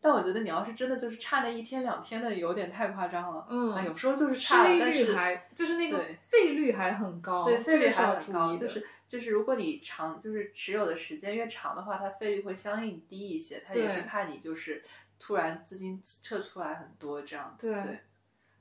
[0.00, 3.44] 但我觉得你要是真的就是差那一天两天的，有点太夸张了。
[3.50, 8.56] 嗯，有时候就是差了，但是还就是那个费率还很高，对，费率还很高。
[8.56, 13.60] 就是就是如果你长就是持有的时间越长的话，它费率会相应低一些。
[13.66, 14.84] 它也是怕你就是
[15.18, 17.72] 突然资金撤出来很多这样子。
[17.72, 17.98] 对。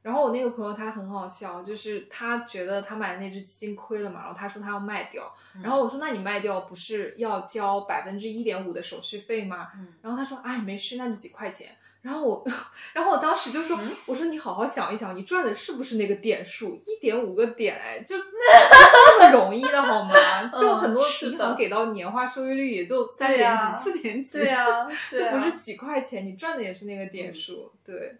[0.04, 5.34] 然后我那个朋友他很好笑，就是他觉得他买的那只基金亏了嘛，然后他说他要卖掉。
[5.64, 9.70] 然后我说那你卖掉不是要交百分之一点五的手续费吗？
[10.01, 11.70] 然后他说哎没事，那就几块钱。
[12.01, 12.45] 然后我，
[12.91, 16.76] 然后我当时就说，我说你好好想一想，你赚的是不是那个点数？
[16.86, 20.14] 一点五个点，哎，就不是那么容易的好吗？
[20.60, 28.18] 就很多银行给到年化收益率也就三点几、四点几，对呀， 就不是几块钱，你赚的也是那个点数，对。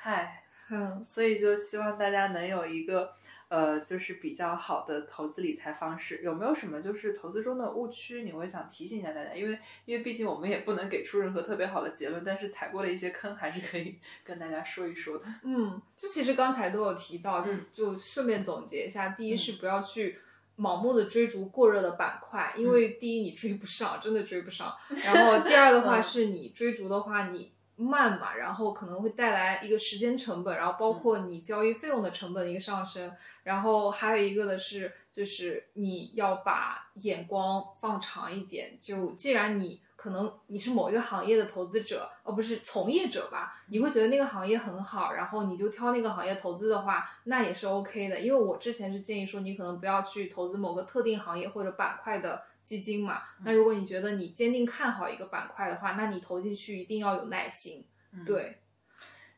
[0.00, 3.12] 嗨，嗯，所以就希望大家能有一个。
[3.50, 8.22] 呃，就是比较好的投资理财方式，有没有什么就是投资中的误区？
[8.22, 15.24] 你会想提醒一下大家，因为因为毕竟我们也不能给出任何特别好的结论，但是踩过的一些坑，还是可以 跟大家说一说的。
[15.44, 20.18] 嗯，就其实刚才都有提到，就就顺便总结一下，第一是不要去
[20.58, 24.76] 盲目的追逐过热的板块，因为第一你追不上，真的追不上。
[25.06, 27.50] 然后第二的话是你追逐的话，你。
[27.78, 33.10] 慢嘛，然后可能会带来一个时间成本，然后包括你交易费用的成本一个上升，
[33.44, 38.76] 然后还有一个的是，就是你要把眼光放长一点。
[38.80, 48.18] 就既然你可能你是某一个行业的投资者，而不是从业者吧，你会觉得那个行业很好，然后你就挑那个行业投资的话，那也是 OK 的。
[48.18, 52.42] 因为我之前是建议说，你可能不要去投资某个特定行业或者板块的。
[52.68, 57.86] 基金嘛，那如果你觉得你坚定看好一个板块的话，那你投进去一定要有耐心，
[58.26, 58.58] 对。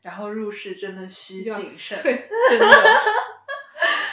[0.01, 2.67] 然后入市真的需谨慎，对， 真的。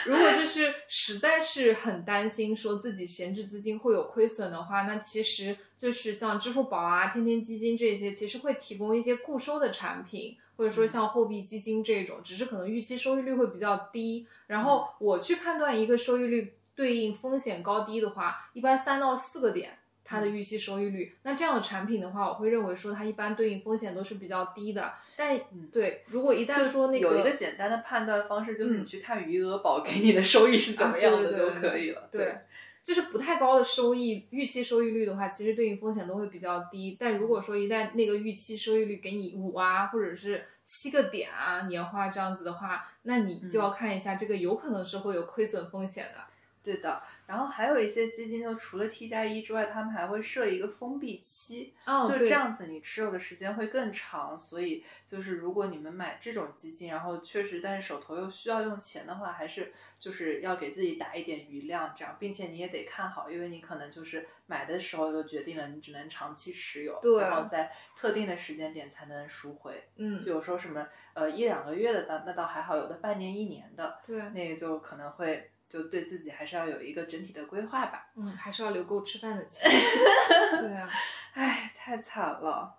[0.05, 14.25] 如果就是实在是很担心说自己闲置资金会有亏损的话，那其实就是像支付宝啊、天天基金这些，其实会提供一些固收的产品，或者说像货币基金这种，只是可能预期收益率会比较低。
[14.47, 16.53] 然后我去判断一个收益率。
[16.79, 21.13] 对应风险高低的话，一般三到四个点，它的预期收益率。
[21.23, 24.93] 那这样的产品的话，我会认为说它一般对应风险都是比较低的。
[25.17, 25.37] 但
[25.73, 32.07] 对，如果一旦说那个有一个简单的判断方式，就是你去看余额宝给你的收益是怎么样的就可以了。
[32.09, 32.33] 对，
[32.81, 36.95] 就是不太高的收益预期收益率的话，其实对应风险都会比较低。
[36.97, 46.21] 但如果说一旦那个预期收益率给你五啊，或者是七个点啊年化这样子的话，那你就要看一下这个有可能是会有亏损风险的。
[46.69, 51.73] 对的，然后还有一些基金，就除了 T 加一之外，他们还会设一个封闭期，
[52.07, 54.37] 就这样子，你持有的时间会更长。
[54.37, 69.89] 所以就是如果你们买这种基金，然后确实，但是手头又需要用钱的话，还是就是要给自己打一点余量，这样，并且你也得看好，因为你可能就是买的时候就决定了你只能长期持有，然后在特定的时间点才能赎回。
[69.95, 75.49] 嗯，就有时候什么呃一两个月的，那那倒还好，有的半年一年的，对，那个就可能会。
[75.69, 78.07] 就对自己还是要有一个整体的规划吧。
[78.15, 79.69] 嗯，还是要留够吃饭的钱。
[80.59, 80.89] 对啊，
[81.33, 82.75] 唉，太惨了。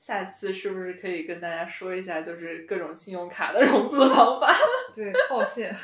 [0.00, 4.54] 下次是不是可以跟大家说一下，就是各种信用卡的融资方法？
[4.94, 5.74] 对，套现，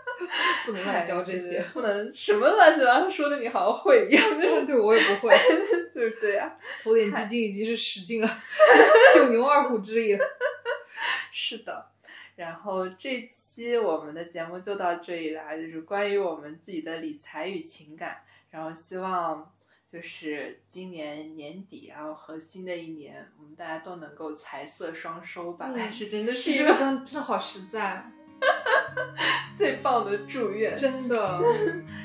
[0.66, 4.38] 不能乱交这些，不能什么乱七八糟说的，你好像会一样。
[4.66, 5.34] 对，我也不会，
[5.94, 8.28] 就是对啊，投点基金已经是使劲了，
[9.14, 10.24] 九牛二虎之力了。
[11.32, 11.86] 是的，
[12.36, 13.30] 然后这。
[13.54, 18.16] 期我们的节目就到这里啦，就是关于我们自己的理财与情感，
[18.50, 19.52] 然后希望
[19.92, 25.70] 就是今年年底，然后和新的一年，我们大家都能够财色双收吧。
[25.76, 28.10] 还 是真的是一个真真的好实在，
[29.54, 31.42] 最棒的祝愿，真的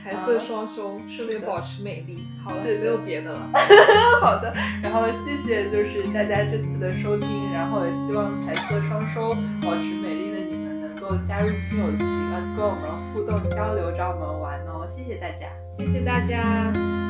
[0.04, 2.26] 财色双收，顺便保持美丽。
[2.44, 3.50] 好了，对没有别的了。
[4.20, 9.30] 好的，然后谢谢就是大家这次的收听，然后也希望财色双收，
[9.64, 9.97] 保持
[11.28, 11.98] 加入亲友群，
[12.56, 14.88] 跟我们互动交流，找我们玩哦！
[14.90, 15.48] 谢谢大家，
[15.78, 17.07] 谢谢大家。